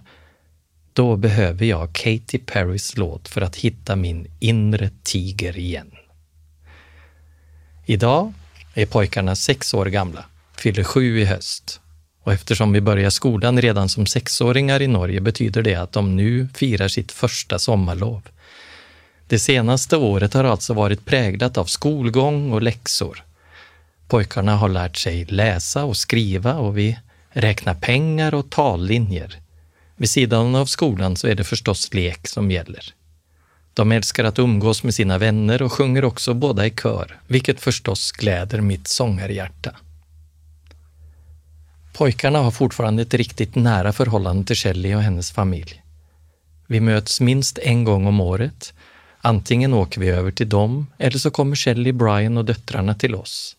Då 0.98 1.16
behöver 1.16 1.66
jag 1.66 1.94
Katy 1.94 2.38
Perrys 2.38 2.98
låt 2.98 3.28
för 3.28 3.42
att 3.42 3.56
hitta 3.56 3.96
min 3.96 4.28
inre 4.40 4.90
tiger 5.04 5.58
igen. 5.58 5.92
Idag 7.86 8.34
är 8.74 8.86
pojkarna 8.86 9.36
sex 9.36 9.74
år 9.74 9.86
gamla, 9.86 10.26
fyller 10.58 10.84
sju 10.84 11.20
i 11.20 11.26
höst. 11.26 11.82
Och 12.24 12.34
eftersom 12.34 12.72
vi 12.72 12.82
börjar 12.82 13.10
skolan 13.10 13.62
redan 13.62 13.90
som 13.90 14.06
sexåringar 14.06 14.82
i 14.82 14.88
Norge 14.88 15.22
betyder 15.22 15.62
det 15.62 15.76
att 15.76 15.92
de 15.92 16.16
nu 16.16 16.48
firar 16.54 16.88
sitt 16.88 17.12
första 17.12 17.60
sommarlov. 17.60 18.22
Det 19.28 19.40
senaste 19.40 19.98
året 19.98 20.34
har 20.34 20.44
alltså 20.44 20.74
varit 20.74 21.06
präglat 21.06 21.58
av 21.58 21.66
skolgång 21.66 22.52
och 22.52 22.62
läxor. 22.62 23.24
Pojkarna 24.08 24.56
har 24.56 24.70
lärt 24.70 24.98
sig 24.98 25.26
läsa 25.26 25.86
och 25.86 25.98
skriva 25.98 26.54
och 26.54 26.78
vi 26.78 27.00
räknar 27.30 27.74
pengar 27.74 28.34
och 28.34 28.50
tallinjer. 28.50 29.40
Vid 29.98 30.10
sidan 30.10 30.56
av 30.56 30.66
skolan 30.66 31.16
så 31.16 31.28
är 31.28 31.36
det 31.36 31.44
förstås 31.44 31.94
lek 31.94 32.28
som 32.28 32.52
gäller. 32.52 32.94
De 33.74 33.92
älskar 33.92 34.24
att 34.24 34.40
umgås 34.40 34.84
med 34.84 34.94
sina 34.94 35.18
vänner 35.18 35.62
och 35.62 35.74
sjunger 35.74 36.06
också 36.06 36.34
båda 36.34 36.66
i 36.66 36.70
kör, 36.70 37.20
vilket 37.28 37.62
förstås 37.62 38.12
gläder 38.12 38.62
mitt 38.62 38.88
sångarhjärta. 38.88 39.76
Pojkarna 41.94 42.40
har 42.40 42.52
fortfarande 42.52 43.02
ett 43.02 43.14
riktigt 43.14 43.56
nära 43.56 43.94
förhållande 43.94 44.46
till 44.46 44.56
Shelley 44.56 44.96
och 44.96 45.02
hennes 45.02 45.32
familj. 45.32 45.84
Vi 46.68 46.80
möts 46.80 47.22
minst 47.22 47.58
en 47.58 47.84
gång 47.84 48.06
om 48.06 48.22
året. 48.22 48.74
Antingen 49.22 49.74
åker 49.74 50.02
vi 50.02 50.10
över 50.10 50.32
till 50.32 50.50
dem 50.50 50.88
eller 50.98 51.18
så 51.18 51.32
kommer 51.32 51.56
Shelley, 51.56 51.92
Brian 51.92 52.38
och 52.38 52.46
döttrarna 52.46 52.96
till 52.96 53.16
oss. 53.16 53.56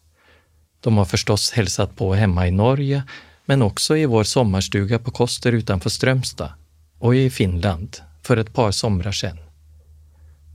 De 0.81 0.97
har 0.97 1.05
förstås 1.05 1.51
hälsat 1.51 1.97
på 1.97 2.15
hemma 2.15 2.49
i 2.49 2.51
Norge, 2.51 3.03
men 3.49 3.63
också 3.63 3.97
i 3.97 4.07
vår 4.07 4.25
sommarstuga 4.25 4.99
på 4.99 5.11
Koster 5.11 5.53
utanför 5.53 5.91
Strömstad 5.91 6.53
och 6.99 7.17
i 7.17 7.31
Finland 7.31 7.97
för 8.23 8.37
ett 8.37 8.53
par 8.53 8.71
somrar 8.71 9.13
sedan. 9.13 9.39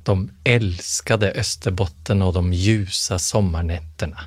De 0.03 0.29
älskade 0.43 1.32
Österbotten 1.32 2.21
och 2.21 2.34
de 2.34 2.53
ljusa 2.53 3.19
sommarnätterna. 3.19 4.19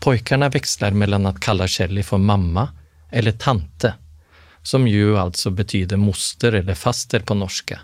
Pojkarna 0.00 0.48
växlar 0.48 0.90
mellan 0.90 1.26
att 1.26 1.40
kalla 1.40 1.68
Shelley 1.68 2.02
för 2.02 2.18
mamma 2.18 2.68
eller 3.10 3.32
tante, 3.32 3.94
som 4.62 4.88
ju 4.88 5.18
alltså 5.18 5.50
betyder 5.50 5.96
moster 5.96 6.52
eller 6.52 6.74
faster 6.74 7.20
på 7.20 7.34
norska. 7.34 7.80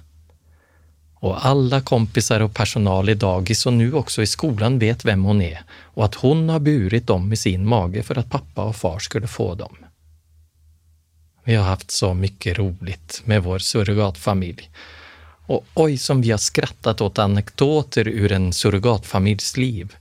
Och 1.21 1.47
alla 1.47 1.81
kompisar 1.81 2.41
och 2.41 2.55
personal 2.55 3.09
i 3.09 3.15
dagis 3.15 3.67
och 3.67 3.73
nu 3.73 3.93
också 3.93 4.23
i 4.23 4.27
skolan 4.27 4.79
vet 4.79 5.05
vem 5.05 5.25
hon 5.25 5.43
är 5.43 5.63
och 5.71 6.05
att 6.05 6.15
hon 6.15 6.49
har 6.49 6.59
burit 6.59 7.07
dem 7.07 7.33
i 7.33 7.37
sin 7.37 7.67
mage 7.67 8.03
för 8.03 8.19
att 8.19 8.31
pappa 8.31 8.65
och 8.65 8.77
far 8.77 8.99
skulle 8.99 9.27
få 9.27 9.55
dem. 9.55 9.77
Vi 11.45 11.55
har 11.55 11.65
haft 11.65 11.91
så 11.91 12.15
mycket 12.15 12.59
roligt 12.59 13.23
med 13.25 13.43
vår 13.43 13.59
surrogatfamilj. 13.59 14.71
Och 15.47 15.67
oj 15.75 15.99
som 15.99 16.21
vi 16.21 16.31
har 16.31 16.39
skrattat 16.39 17.01
åt 17.01 17.19
anekdoter 17.19 18.09
ur 18.09 18.33
en 18.33 18.53
surrogatfamiljs 18.53 19.57
liv. 19.57 19.97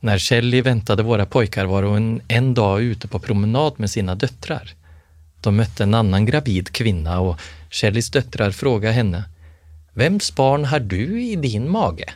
När 0.00 0.18
Shelly 0.18 0.62
väntade 0.62 1.02
våra 1.02 1.26
pojkar 1.26 1.64
var 1.64 1.82
hon 1.82 2.20
en 2.28 2.54
dag 2.54 2.82
ute 2.82 3.08
på 3.08 3.18
promenad 3.18 3.72
med 3.76 3.90
sina 3.90 4.14
döttrar. 4.14 4.74
De 5.40 5.56
mötte 5.56 5.82
en 5.82 5.94
annan 5.94 6.26
gravid 6.26 6.72
kvinna 6.72 7.20
och 7.20 7.40
Shellys 7.70 8.10
döttrar 8.10 8.50
frågade 8.50 8.94
henne 8.94 9.24
Vems 9.92 10.34
barn 10.34 10.64
har 10.64 10.80
du 10.80 11.22
i 11.22 11.36
din 11.36 11.70
mage? 11.70 12.12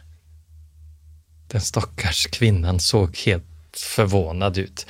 Den 1.48 1.60
stackars 1.60 2.26
kvinnan 2.26 2.80
såg 2.80 3.16
helt 3.16 3.44
förvånad 3.96 4.58
ut. 4.58 4.86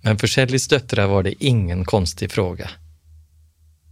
Men 0.00 0.18
för 0.18 0.26
Shelleys 0.26 0.68
döttrar 0.68 1.06
var 1.06 1.22
det 1.22 1.44
ingen 1.44 1.84
konstig 1.84 2.30
fråga. 2.30 2.70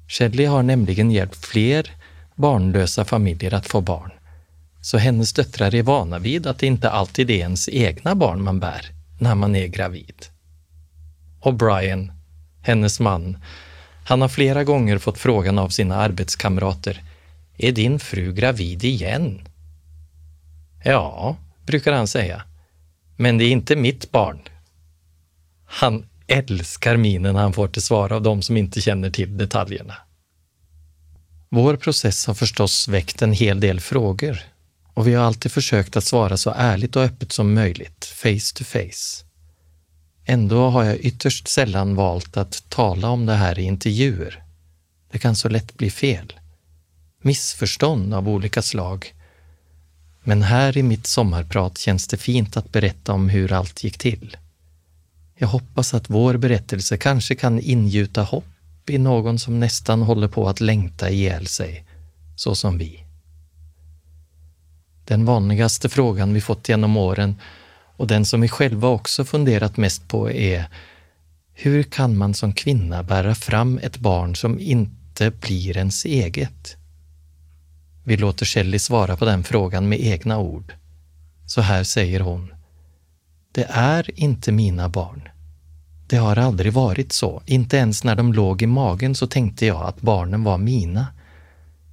Shelley 0.08 0.46
har 0.46 0.62
nämligen 0.62 1.10
hjälpt 1.10 1.46
fler 1.46 1.90
barnlösa 2.34 3.04
familjer 3.04 3.54
att 3.54 3.66
få 3.66 3.80
barn. 3.80 4.12
Så 4.80 4.98
hennes 4.98 5.32
döttrar 5.32 5.74
är 5.74 5.82
vana 5.82 6.18
vid 6.18 6.46
att 6.46 6.58
det 6.58 6.66
inte 6.66 6.90
alltid 6.90 7.30
är 7.30 7.34
ens 7.34 7.68
egna 7.68 8.14
barn 8.14 8.42
man 8.42 8.60
bär 8.60 8.90
när 9.20 9.34
man 9.34 9.56
är 9.56 9.66
gravid. 9.66 10.26
Och 11.40 11.54
Brian, 11.54 12.12
hennes 12.62 13.00
man, 13.00 13.38
han 14.04 14.20
har 14.20 14.28
flera 14.28 14.64
gånger 14.64 14.98
fått 14.98 15.18
frågan 15.18 15.58
av 15.58 15.68
sina 15.68 15.96
arbetskamrater 15.96 17.02
är 17.56 17.72
din 17.72 17.98
fru 17.98 18.32
gravid 18.32 18.84
igen? 18.84 19.48
Ja, 20.84 21.36
brukar 21.66 21.92
han 21.92 22.08
säga. 22.08 22.42
Men 23.16 23.38
det 23.38 23.44
är 23.44 23.50
inte 23.50 23.76
mitt 23.76 24.10
barn. 24.10 24.40
Han 25.66 26.06
älskar 26.26 26.96
minen 26.96 27.36
han 27.36 27.52
får 27.52 27.68
till 27.68 27.82
svar 27.82 28.12
av 28.12 28.22
de 28.22 28.42
som 28.42 28.56
inte 28.56 28.80
känner 28.80 29.10
till 29.10 29.38
detaljerna. 29.38 29.94
Vår 31.48 31.76
process 31.76 32.26
har 32.26 32.34
förstås 32.34 32.88
väckt 32.88 33.22
en 33.22 33.32
hel 33.32 33.60
del 33.60 33.80
frågor 33.80 34.38
och 34.94 35.06
vi 35.08 35.14
har 35.14 35.24
alltid 35.24 35.52
försökt 35.52 35.96
att 35.96 36.04
svara 36.04 36.36
så 36.36 36.54
ärligt 36.56 36.96
och 36.96 37.02
öppet 37.02 37.32
som 37.32 37.54
möjligt, 37.54 38.04
face 38.04 38.54
to 38.54 38.64
face. 38.64 39.24
Ändå 40.24 40.68
har 40.68 40.84
jag 40.84 40.98
ytterst 40.98 41.48
sällan 41.48 41.94
valt 41.94 42.36
att 42.36 42.64
tala 42.68 43.08
om 43.08 43.26
det 43.26 43.34
här 43.34 43.58
i 43.58 43.62
intervjuer. 43.62 44.42
Det 45.10 45.18
kan 45.18 45.36
så 45.36 45.48
lätt 45.48 45.74
bli 45.74 45.90
fel 45.90 46.32
missförstånd 47.24 48.14
av 48.14 48.28
olika 48.28 48.62
slag. 48.62 49.14
Men 50.24 50.42
här 50.42 50.76
i 50.76 50.82
mitt 50.82 51.06
sommarprat 51.06 51.78
känns 51.78 52.06
det 52.06 52.16
fint 52.16 52.56
att 52.56 52.72
berätta 52.72 53.12
om 53.12 53.28
hur 53.28 53.52
allt 53.52 53.84
gick 53.84 53.98
till. 53.98 54.36
Jag 55.34 55.48
hoppas 55.48 55.94
att 55.94 56.10
vår 56.10 56.36
berättelse 56.36 56.96
kanske 56.96 57.34
kan 57.34 57.60
ingjuta 57.60 58.22
hopp 58.22 58.90
i 58.90 58.98
någon 58.98 59.38
som 59.38 59.60
nästan 59.60 60.02
håller 60.02 60.28
på 60.28 60.48
att 60.48 60.60
längta 60.60 61.10
ihjäl 61.10 61.46
sig, 61.46 61.84
så 62.36 62.54
som 62.54 62.78
vi. 62.78 63.04
Den 65.04 65.24
vanligaste 65.24 65.88
frågan 65.88 66.34
vi 66.34 66.40
fått 66.40 66.68
genom 66.68 66.96
åren 66.96 67.36
och 67.96 68.06
den 68.06 68.24
som 68.24 68.40
vi 68.40 68.48
själva 68.48 68.88
också 68.88 69.24
funderat 69.24 69.76
mest 69.76 70.08
på 70.08 70.30
är 70.30 70.66
hur 71.54 71.82
kan 71.82 72.16
man 72.16 72.34
som 72.34 72.52
kvinna 72.52 73.02
bära 73.02 73.34
fram 73.34 73.78
ett 73.82 73.98
barn 73.98 74.36
som 74.36 74.60
inte 74.60 75.30
blir 75.30 75.76
ens 75.76 76.04
eget? 76.04 76.76
Vi 78.04 78.16
låter 78.16 78.46
Shelley 78.46 78.78
svara 78.78 79.16
på 79.16 79.24
den 79.24 79.44
frågan 79.44 79.88
med 79.88 80.00
egna 80.00 80.38
ord. 80.38 80.74
Så 81.46 81.60
här 81.60 81.84
säger 81.84 82.20
hon. 82.20 82.54
Det 83.52 83.66
är 83.70 84.20
inte 84.20 84.52
mina 84.52 84.88
barn. 84.88 85.28
Det 86.06 86.16
har 86.16 86.36
aldrig 86.36 86.72
varit 86.72 87.12
så. 87.12 87.42
Inte 87.46 87.76
ens 87.76 88.04
när 88.04 88.16
de 88.16 88.32
låg 88.32 88.62
i 88.62 88.66
magen 88.66 89.14
så 89.14 89.26
tänkte 89.26 89.66
jag 89.66 89.82
att 89.86 90.00
barnen 90.00 90.44
var 90.44 90.58
mina. 90.58 91.06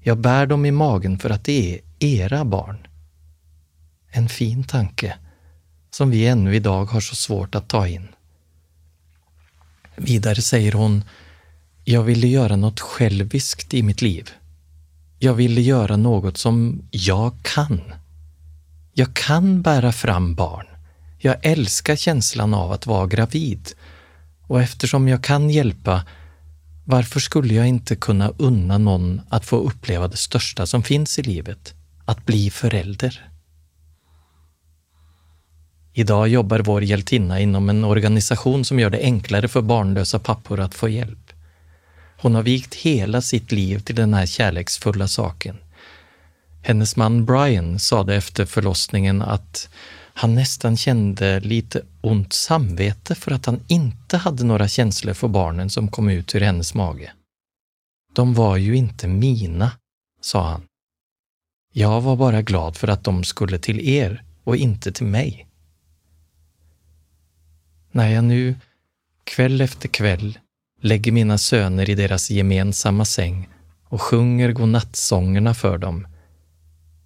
Jag 0.02 0.17
bär 0.17 0.45
dem 0.45 0.65
i 0.65 0.72
magen 0.72 1.19
för 1.19 1.30
att 1.30 1.43
det 1.43 1.74
är 1.74 1.80
era 2.00 2.45
barn. 2.45 2.88
En 4.12 4.30
fin 4.30 4.63
tanke 4.63 5.15
som 5.91 6.10
vi 6.10 6.28
ännu 6.28 6.56
idag 6.56 6.86
har 6.86 7.02
så 7.02 7.15
svårt 7.15 7.56
att 7.56 7.67
ta 7.67 7.88
in. 7.88 8.08
Vidare 9.95 10.41
säger 10.41 10.72
hon, 10.72 11.04
jag 11.84 12.04
ville 12.04 12.28
göra 12.28 12.56
något 12.56 12.80
själviskt 12.80 13.74
i 13.74 13.84
mitt 13.84 14.02
liv. 14.02 14.30
Jag 15.21 15.34
ville 15.34 15.62
göra 15.62 15.97
något 15.97 16.38
som 16.38 16.82
jag 16.91 17.34
kan. 17.41 17.82
Jag 18.93 19.13
kan 19.13 19.62
bära 19.62 19.91
fram 19.91 20.36
barn. 20.36 20.65
Jag 21.17 21.36
älskar 21.41 21.95
känslan 21.95 22.53
av 22.53 22.71
att 22.71 22.86
vara 22.86 23.08
gravid. 23.08 23.69
Och 24.47 24.62
eftersom 24.62 25.08
jag 25.08 25.23
kan 25.23 25.49
hjälpa, 25.49 26.05
varför 26.86 27.19
skulle 27.19 27.53
jag 27.53 27.67
inte 27.67 27.95
kunna 27.95 28.34
unna 28.38 28.77
någon 28.77 29.21
att 29.29 29.45
få 29.45 29.58
uppleva 29.58 30.08
det 30.08 30.17
största 30.17 30.65
som 30.65 30.84
finns 30.84 31.19
i 31.19 31.23
livet, 31.23 31.73
att 32.05 32.25
bli 32.25 32.49
förälder? 32.49 33.29
Idag 35.93 36.27
jobbar 36.27 36.60
vår 36.60 36.84
hjältinna 36.84 37.39
inom 37.39 37.69
en 37.69 37.84
organisation 37.84 38.65
som 38.65 38.79
gör 38.79 38.89
det 38.89 39.01
enklare 39.01 39.47
för 39.47 39.62
barnlösa 39.62 40.19
pappor 40.19 40.60
att 40.60 40.75
få 40.75 40.89
hjälp. 40.89 41.28
Hon 42.21 42.36
har 42.36 42.43
vikt 42.43 42.75
hela 42.75 43.21
sitt 43.21 43.51
liv 43.51 43.79
till 43.79 43.95
den 43.95 44.13
här 44.13 44.25
kärleksfulla 44.25 45.08
saken. 45.08 45.58
Hennes 46.62 46.95
man 46.95 47.25
Brian 47.25 47.79
sade 47.79 48.15
efter 48.15 48.45
förlossningen 48.45 49.21
att 49.21 49.69
han 50.13 50.36
nästan 50.36 50.77
kände 50.77 51.39
lite 51.39 51.82
ont 52.01 52.34
samvete 52.34 53.15
för 53.15 53.32
att 53.32 53.45
han 53.45 53.60
inte 53.67 54.17
hade 54.17 54.43
några 54.43 54.67
känslor 54.67 55.13
för 55.13 55.27
barnen 55.27 55.69
som 55.69 55.88
kom 55.88 56.10
ut 56.10 56.36
ur 56.36 56.41
hennes 56.41 56.73
mage. 56.73 57.13
De 58.15 58.34
var 58.34 58.58
ju 58.58 58.75
inte 58.75 59.08
mina, 59.08 59.71
sa 60.21 60.43
han. 60.43 60.62
Jag 61.73 62.01
var 62.01 62.15
bara 62.15 62.41
glad 62.41 62.77
för 62.77 62.88
att 62.88 63.03
de 63.03 63.23
skulle 63.23 63.60
till 63.60 63.79
er 63.89 64.23
och 64.43 64.55
inte 64.55 64.91
till 64.91 65.05
mig. 65.05 65.47
När 67.91 68.10
jag 68.10 68.23
nu, 68.23 68.55
kväll 69.23 69.62
efter 69.62 69.88
kväll, 69.88 70.39
lägger 70.81 71.11
mina 71.11 71.37
söner 71.37 71.89
i 71.89 71.95
deras 71.95 72.29
gemensamma 72.29 73.05
säng 73.05 73.49
och 73.83 74.01
sjunger 74.01 74.51
godnattsångerna 74.51 75.53
för 75.53 75.77
dem, 75.77 76.07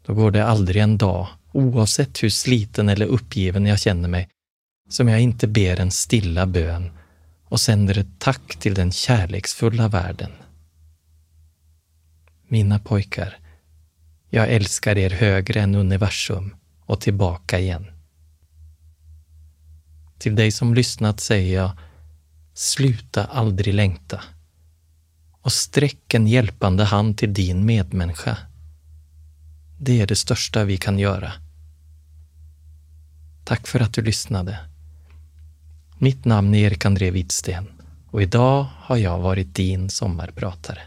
då 0.06 0.14
går 0.14 0.32
det 0.32 0.46
aldrig 0.46 0.82
en 0.82 0.98
dag, 0.98 1.28
oavsett 1.52 2.24
hur 2.24 2.30
sliten 2.30 2.90
eller 2.90 3.06
uppgiven 3.06 3.66
jag 3.66 3.80
känner 3.80 4.10
mig, 4.10 4.30
som 4.90 5.08
jag 5.08 5.22
inte 5.22 5.48
ber 5.48 5.80
en 5.80 5.92
stilla 5.92 6.46
bön 6.46 6.92
och 7.46 7.60
sänder 7.60 7.98
ett 7.98 8.20
tack 8.20 8.56
till 8.60 8.74
den 8.74 8.92
kärleksfulla 8.92 9.88
världen. 9.88 10.32
Mina 12.48 12.80
pojkar, 12.80 13.38
jag 14.30 14.50
älskar 14.50 14.98
er 14.98 15.10
högre 15.10 15.62
än 15.62 15.76
universum 15.76 16.56
och 16.86 17.02
tillbaka 17.02 17.60
igen. 17.60 17.86
Till 20.20 20.36
dig 20.36 20.52
som 20.52 20.74
lyssnat 20.74 21.20
säger 21.20 21.56
jag 21.56 21.72
Sluta 22.54 23.26
aldrig 23.26 23.74
längta. 23.74 24.22
Och 25.42 25.52
sträck 25.52 26.14
en 26.14 26.28
hjälpande 26.28 26.84
hand 26.84 27.18
till 27.18 27.34
din 27.34 27.66
medmänniska. 27.66 28.38
Det 29.80 30.02
är 30.02 30.08
det 30.08 30.16
största 30.16 30.64
vi 30.64 30.78
kan 30.78 31.00
göra. 31.00 31.32
Tack 33.44 33.68
för 33.68 33.80
att 33.80 33.94
du 33.94 34.02
lyssnade. 34.02 34.60
Mitt 35.98 36.26
namn 36.26 36.56
är 36.56 36.60
Erik 36.60 36.86
André 36.86 37.12
Wittsten 37.12 37.68
och 38.12 38.22
idag 38.22 38.66
har 38.76 38.98
jag 38.98 39.20
varit 39.20 39.56
din 39.56 39.90
sommarpratare. 39.90 40.80